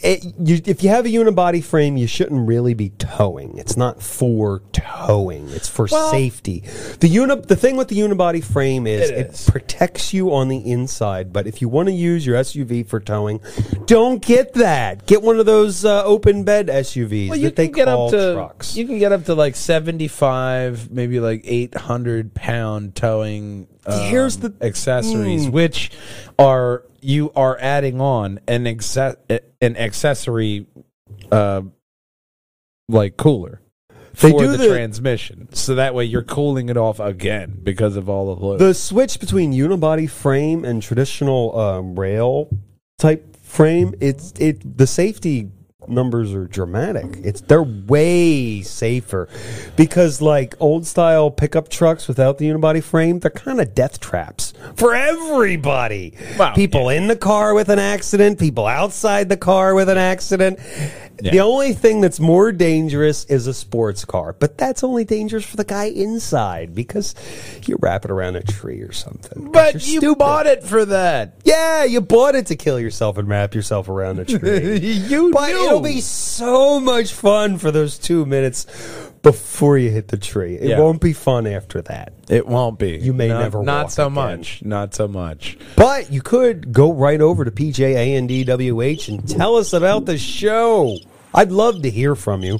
It, 0.04 0.26
you, 0.40 0.62
if 0.66 0.84
you 0.84 0.90
have 0.90 1.06
a 1.06 1.10
unibody 1.10 1.64
frame, 1.64 1.98
you 1.98 2.08
shouldn't 2.08 2.48
really 2.48 2.74
be 2.74 2.90
towing. 2.90 3.58
It's 3.58 3.78
not 3.78 4.02
for 4.02 4.62
towing; 4.72 5.50
it's 5.50 5.68
for 5.68 5.88
Well- 5.92 6.12
safety. 6.12 6.64
The 7.00 7.08
uni, 7.08 7.36
the 7.42 7.56
thing 7.56 7.78
with 7.78 7.88
the 7.88 7.98
unibody 7.98 8.44
frame 8.44 8.88
is 8.88 9.10
It 9.10 9.18
it, 9.18 9.28
is. 9.32 9.50
protects 9.50 10.14
you 10.14 10.34
on 10.34 10.48
the 10.48 10.58
inside. 10.72 11.32
But 11.34 11.48
if 11.48 11.62
you 11.62 11.70
want 11.70 11.88
to 11.90 11.94
use 11.94 12.26
your 12.26 12.38
SUV 12.38 12.88
for 12.88 13.00
towing, 13.00 13.40
don't 13.86 14.22
get 14.22 14.54
that. 14.56 15.06
Get 15.06 15.22
one 15.22 15.40
of 15.40 15.46
those 15.46 15.86
uh, 15.86 16.04
open 16.04 16.44
bed 16.44 16.68
SUVs 16.68 17.30
well, 17.30 17.38
you 17.38 17.46
that 17.46 17.56
they 17.56 17.68
can 17.68 17.76
get 17.76 17.86
call 17.88 18.06
up 18.08 18.12
to 18.12 18.34
trucks. 18.34 18.76
you 18.76 18.86
can 18.86 19.00
get 19.00 19.12
up 19.12 19.26
to 19.26 19.34
like 19.36 19.56
seventy-five, 19.56 20.92
maybe 20.92 21.20
like 21.20 21.42
eight 21.46 21.76
hundred 21.76 22.34
pound 22.34 22.96
towing. 22.96 23.68
Um, 23.86 24.00
Here's 24.10 24.38
the- 24.38 24.54
accessories, 24.62 25.48
Mm. 25.48 25.52
which 25.52 25.92
are 26.40 26.84
you 27.06 27.32
are 27.36 27.58
adding 27.60 28.02
on 28.02 28.40
an 28.48 28.66
exce- 28.66 29.18
an 29.62 29.78
accessory, 29.78 30.68
uh, 31.32 31.62
like 32.90 33.18
cooler. 33.18 33.62
They 34.22 34.32
for 34.32 34.40
do 34.40 34.52
the, 34.52 34.58
the- 34.58 34.68
transmission, 34.70 35.50
so 35.54 35.76
that 35.76 35.94
way 35.94 36.06
you're 36.06 36.24
cooling 36.24 36.70
it 36.70 36.78
off 36.78 37.00
again 37.02 37.60
because 37.62 37.98
of 37.98 38.08
all 38.08 38.34
the 38.34 38.40
fluid. 38.40 38.60
The 38.60 38.74
switch 38.74 39.20
between 39.20 39.52
unibody 39.52 40.10
frame 40.10 40.64
and 40.64 40.82
traditional 40.82 41.58
um, 41.60 42.00
rail 42.00 42.50
type 42.98 43.36
frame, 43.44 43.94
it's 44.00 44.32
it 44.40 44.78
the 44.78 44.88
safety 44.88 45.52
numbers 45.90 46.34
are 46.34 46.46
dramatic. 46.46 47.06
It's 47.24 47.42
they're 47.42 47.64
way 47.64 48.62
safer 48.62 49.28
because 49.76 50.22
like 50.22 50.56
old 50.60 50.86
style 50.86 51.32
pickup 51.32 51.70
trucks 51.70 52.08
without 52.08 52.38
the 52.38 52.46
unibody 52.46 52.84
frame, 52.84 53.20
they're 53.20 53.32
kind 53.32 53.60
of 53.62 53.74
death 53.76 54.00
traps 54.00 54.54
for 54.76 54.94
everybody. 54.94 56.16
Wow, 56.38 56.54
people 56.54 56.90
in 56.90 57.08
the 57.08 57.16
car 57.16 57.54
with 57.54 57.70
an 57.70 57.80
accident, 57.80 58.40
people 58.40 58.68
outside 58.68 59.30
the 59.30 59.38
car 59.38 59.76
with 59.76 59.90
an 59.90 59.98
accident. 59.98 60.60
The 61.22 61.40
only 61.40 61.74
thing 61.74 62.02
that's 62.02 62.20
more 62.20 62.52
dangerous 62.52 63.26
is 63.26 63.48
a 63.48 63.54
sports 63.54 64.04
car, 64.06 64.34
but 64.34 64.58
that's 64.58 64.84
only 64.84 65.06
dangerous 65.06 65.46
for 65.46 65.56
the 65.58 65.64
guy 65.64 65.86
inside 65.86 66.76
because 66.76 67.16
you 67.66 67.78
wrap 67.80 68.06
it 68.06 68.12
around 68.12 68.36
a 68.36 68.44
tree 68.44 68.82
or 68.82 68.92
something. 68.92 69.52
but 69.52 69.74
you 69.76 70.00
stupid. 70.00 70.18
bought 70.20 70.46
it 70.48 70.64
for 70.64 70.86
that. 70.86 71.36
Yeah, 71.44 71.84
you 71.86 72.02
bought 72.02 72.36
it 72.36 72.48
to 72.48 72.56
kill 72.56 72.80
yourself 72.80 73.18
and 73.18 73.28
wrap 73.28 73.56
yourself 73.56 73.88
around 73.90 74.20
a 74.20 74.26
tree. 74.40 74.78
you 74.78 75.32
but 75.32 75.48
knew. 75.50 75.66
it'll 75.68 75.82
be 75.82 76.02
so 76.02 76.80
much 76.80 77.14
fun 77.14 77.58
for 77.58 77.72
those 77.72 77.98
two 77.98 78.26
minutes 78.26 78.66
before 79.26 79.76
you 79.78 79.90
hit 79.90 80.10
the 80.10 80.18
tree. 80.18 80.54
It 80.56 80.70
Yeah. 80.70 80.80
won't 80.80 81.02
be 81.02 81.12
fun 81.12 81.48
after 81.48 81.82
that. 81.82 82.14
It 82.30 82.48
won't 82.48 82.78
be. 82.78 82.92
You 83.02 83.12
may 83.12 83.28
Not- 83.30 83.40
never 83.42 83.64
Not 83.64 83.86
walk 83.86 83.92
so 83.92 84.04
again. 84.04 84.14
much. 84.14 84.62
Not 84.64 84.94
so 84.94 85.08
much. 85.08 85.58
But 85.76 86.14
you 86.14 86.22
could 86.22 86.72
go 86.72 86.94
right 86.94 87.20
over 87.20 87.44
to 87.44 87.50
PJANDWH 87.52 89.10
and 89.10 89.28
tell 89.28 89.56
us 89.56 89.74
about 89.74 90.06
the 90.06 90.20
show. 90.20 90.98
I'd 91.34 91.52
love 91.52 91.82
to 91.82 91.90
hear 91.90 92.14
from 92.16 92.44
you. 92.44 92.60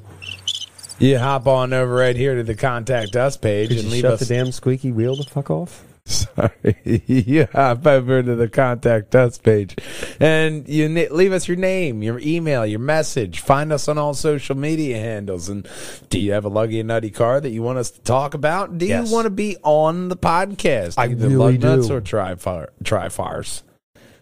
You 0.98 1.20
hop 1.20 1.46
on 1.46 1.72
over 1.72 1.94
right 1.94 2.16
here 2.16 2.36
to 2.36 2.44
the 2.44 2.56
contact 2.56 3.16
us 3.16 3.38
page 3.38 3.70
Could 3.70 3.78
and 3.78 3.86
you 3.88 3.92
leave 3.92 4.02
shut 4.02 4.14
us. 4.14 4.20
the 4.22 4.26
damn 4.34 4.52
squeaky 4.52 4.92
wheel 4.92 5.16
the 5.16 5.24
fuck 5.24 5.52
off? 5.52 5.84
Sorry, 6.08 6.76
you 6.84 7.48
hop 7.52 7.88
over 7.88 8.22
to 8.22 8.36
the 8.36 8.48
contact 8.48 9.16
us 9.16 9.40
page, 9.40 9.76
and 10.20 10.68
you 10.70 10.88
leave 11.10 11.34
us 11.34 11.48
your 11.48 11.58
name, 11.58 12.04
your 12.04 12.20
email, 12.20 12.64
your 12.64 12.80
message. 12.80 13.40
Find 13.40 13.74
us 13.74 13.88
on 13.88 13.98
all 13.98 14.14
social 14.14 14.56
media 14.56 15.00
handles. 15.00 15.50
And 15.50 15.68
do 16.10 16.20
you 16.20 16.34
have 16.34 16.46
a 16.46 16.52
luggy 16.52 16.80
and 16.80 16.90
nutty 16.90 17.10
car 17.10 17.42
that 17.42 17.50
you 17.50 17.64
want 17.64 17.80
us 17.80 17.90
to 17.90 18.02
talk 18.02 18.36
about? 18.36 18.78
Do 18.78 18.86
Yes. 18.86 19.08
you 19.10 19.14
want 19.16 19.26
to 19.26 19.32
be 19.32 19.58
on 19.64 20.10
the 20.10 20.18
podcast? 20.18 20.94
I 21.00 21.06
Either 21.06 21.28
really 21.28 21.58
lug 21.58 21.62
nuts 21.62 21.88
do. 21.88 21.96
or 21.96 22.02
try 22.02 22.36
trifarts. 22.36 23.64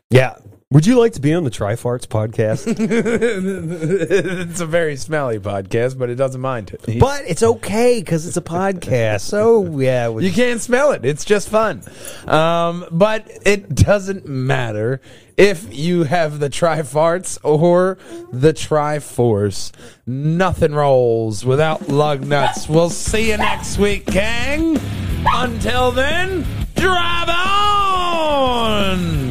Yeah. 0.09 0.35
Would 0.73 0.87
you 0.87 0.97
like 0.97 1.13
to 1.13 1.21
be 1.21 1.35
on 1.35 1.43
the 1.43 1.51
Trifarts 1.51 2.07
podcast? 2.07 2.65
it's 4.49 4.59
a 4.59 4.65
very 4.65 4.95
smelly 4.95 5.37
podcast, 5.37 5.99
but 5.99 6.09
it 6.09 6.15
doesn't 6.15 6.41
mind 6.41 6.71
it. 6.71 6.99
but 6.99 7.21
it's 7.27 7.43
okay 7.43 7.99
because 7.99 8.25
it's 8.25 8.37
a 8.37 8.41
podcast. 8.41 9.21
So 9.21 9.79
yeah, 9.79 10.09
we- 10.09 10.25
You 10.25 10.31
can't 10.33 10.59
smell 10.59 10.91
it. 10.93 11.05
It's 11.05 11.25
just 11.25 11.49
fun. 11.49 11.83
Um, 12.25 12.85
but 12.89 13.29
it 13.45 13.75
doesn't 13.75 14.25
matter 14.27 14.99
if 15.37 15.71
you 15.71 16.05
have 16.05 16.39
the 16.39 16.49
Trifarts 16.49 17.37
or 17.43 17.99
the 18.31 18.51
Triforce. 18.51 19.71
Nothing 20.07 20.73
rolls 20.73 21.45
without 21.45 21.87
lug 21.87 22.25
nuts. 22.25 22.67
We'll 22.67 22.89
see 22.89 23.29
you 23.29 23.37
next 23.37 23.77
week, 23.77 24.07
gang. 24.07 24.79
Until 25.27 25.91
then, 25.91 26.43
drive 26.75 27.29
on. 27.29 29.22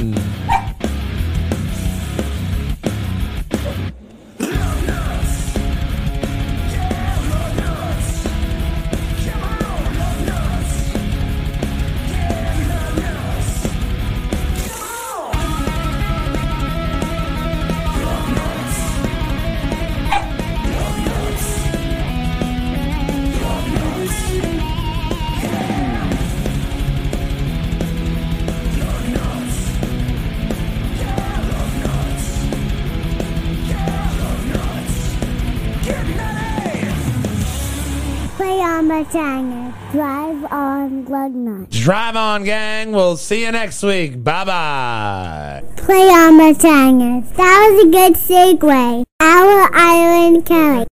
China. 39.13 39.75
Drive 39.93 40.45
on 40.51 41.05
Lugnut. 41.05 41.69
Drive 41.69 42.17
on, 42.17 42.45
gang. 42.45 42.93
We'll 42.93 43.19
see 43.19 43.45
you 43.45 43.53
next 43.53 43.83
week. 43.83 44.25
Bye 44.25 44.45
bye. 44.45 45.63
Play 45.77 46.09
on 46.09 46.39
the 46.39 46.59
China. 46.59 47.21
That 47.37 47.71
was 47.71 47.85
a 47.85 47.91
good 47.91 48.15
segue. 48.15 49.05
Our 49.21 49.75
Island 49.75 50.47
Kelly. 50.47 50.87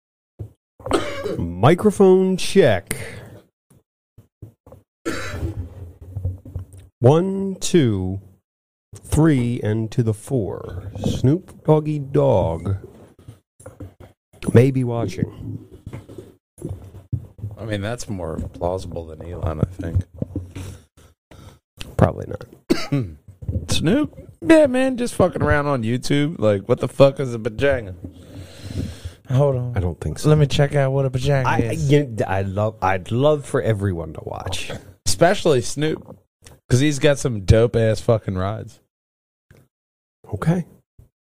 Microphone 1.38 2.36
check. 2.36 2.96
One, 6.98 7.56
two, 7.58 8.20
three, 8.94 9.60
and 9.62 9.90
to 9.92 10.02
the 10.02 10.12
four. 10.12 10.92
Snoop 10.98 11.64
Doggy 11.64 11.98
Dogg 11.98 12.76
may 14.52 14.70
be 14.70 14.84
watching. 14.84 15.59
I 17.61 17.64
mean, 17.64 17.80
that's 17.82 18.08
more 18.08 18.36
plausible 18.54 19.06
than 19.06 19.22
Elon, 19.22 19.61
I 19.61 19.64
think. 19.64 20.04
Probably 21.96 22.26
not. 22.26 22.44
Snoop? 23.70 24.16
Yeah, 24.40 24.66
man, 24.66 24.96
just 24.96 25.14
fucking 25.14 25.42
around 25.42 25.66
on 25.66 25.82
YouTube. 25.82 26.38
Like, 26.38 26.68
what 26.68 26.80
the 26.80 26.88
fuck 26.88 27.20
is 27.20 27.34
a 27.34 27.38
bajanga? 27.38 27.94
Hold 29.30 29.56
on. 29.56 29.76
I 29.76 29.80
don't 29.80 30.00
think 30.00 30.18
so. 30.18 30.28
Let 30.30 30.38
me 30.38 30.46
check 30.46 30.74
out 30.74 30.92
what 30.92 31.04
a 31.04 31.11
bajanga 31.11 31.44
I, 31.46 31.58
is. 31.61 31.90
you- 31.92 32.16
I 32.26 32.42
love. 32.42 32.76
I'd 32.82 33.11
love 33.12 33.44
for 33.44 33.61
everyone 33.61 34.14
to 34.14 34.20
watch. 34.24 34.72
Especially 35.06 35.61
Snoop. 35.61 36.16
Because 36.66 36.80
he's 36.80 36.98
got 36.98 37.18
some 37.18 37.44
dope 37.44 37.76
ass 37.76 38.00
fucking 38.00 38.36
rides. 38.36 38.80
Okay. 40.32 40.64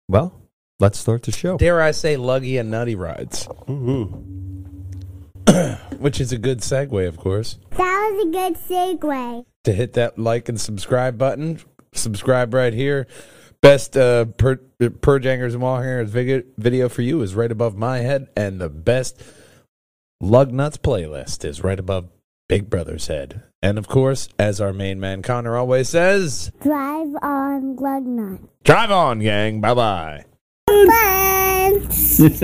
Well, 0.10 0.34
let's 0.80 1.00
start 1.00 1.24
the 1.24 1.32
show. 1.32 1.58
Dare 1.58 1.82
I 1.82 1.92
say, 1.92 2.16
luggy 2.18 2.60
and 2.60 2.70
nutty 2.72 2.96
rides. 2.96 3.46
hmm 3.66 4.04
Which 6.00 6.20
is 6.22 6.32
a 6.32 6.38
good 6.38 6.60
segue, 6.60 7.08
of 7.08 7.18
course. 7.18 7.58
That 7.72 8.12
was 8.14 8.28
a 8.28 8.32
good 8.32 8.56
segue. 8.70 9.46
to 9.64 9.72
hit 9.74 9.94
that 9.94 10.18
like 10.20 10.50
and 10.50 10.60
subscribe 10.60 11.18
button. 11.18 11.60
Subscribe 11.94 12.54
right 12.54 12.74
here. 12.74 13.08
Best 13.62 13.98
uh, 13.98 14.26
per, 14.26 14.58
per 14.58 15.18
Jangers 15.20 15.54
and 15.56 15.64
Wallhangers 15.64 16.08
video, 16.08 16.44
video 16.58 16.88
for 16.90 17.02
you 17.02 17.22
is 17.22 17.34
right 17.34 17.52
above 17.52 17.76
my 17.76 18.00
head, 18.00 18.28
and 18.36 18.60
the 18.62 18.70
best 18.70 19.22
Lug 20.22 20.52
Nuts 20.52 20.78
playlist 20.78 21.44
is 21.44 21.64
right 21.64 21.80
above 21.80 22.10
Big 22.48 22.70
Brother's 22.70 23.08
head. 23.08 23.42
And 23.64 23.78
of 23.80 23.88
course, 23.88 24.30
as 24.38 24.62
our 24.62 24.72
main 24.74 25.00
man 25.00 25.24
Connor 25.24 25.58
always 25.58 25.90
says, 25.90 26.52
Drive 26.62 27.16
on 27.24 27.76
Lug 27.78 28.04
Nuts. 28.06 28.44
drive 28.64 28.92
on, 28.92 29.20
gang. 29.20 29.62
Bye 29.62 29.74
bye. 29.74 30.26
Fun. 30.68 31.90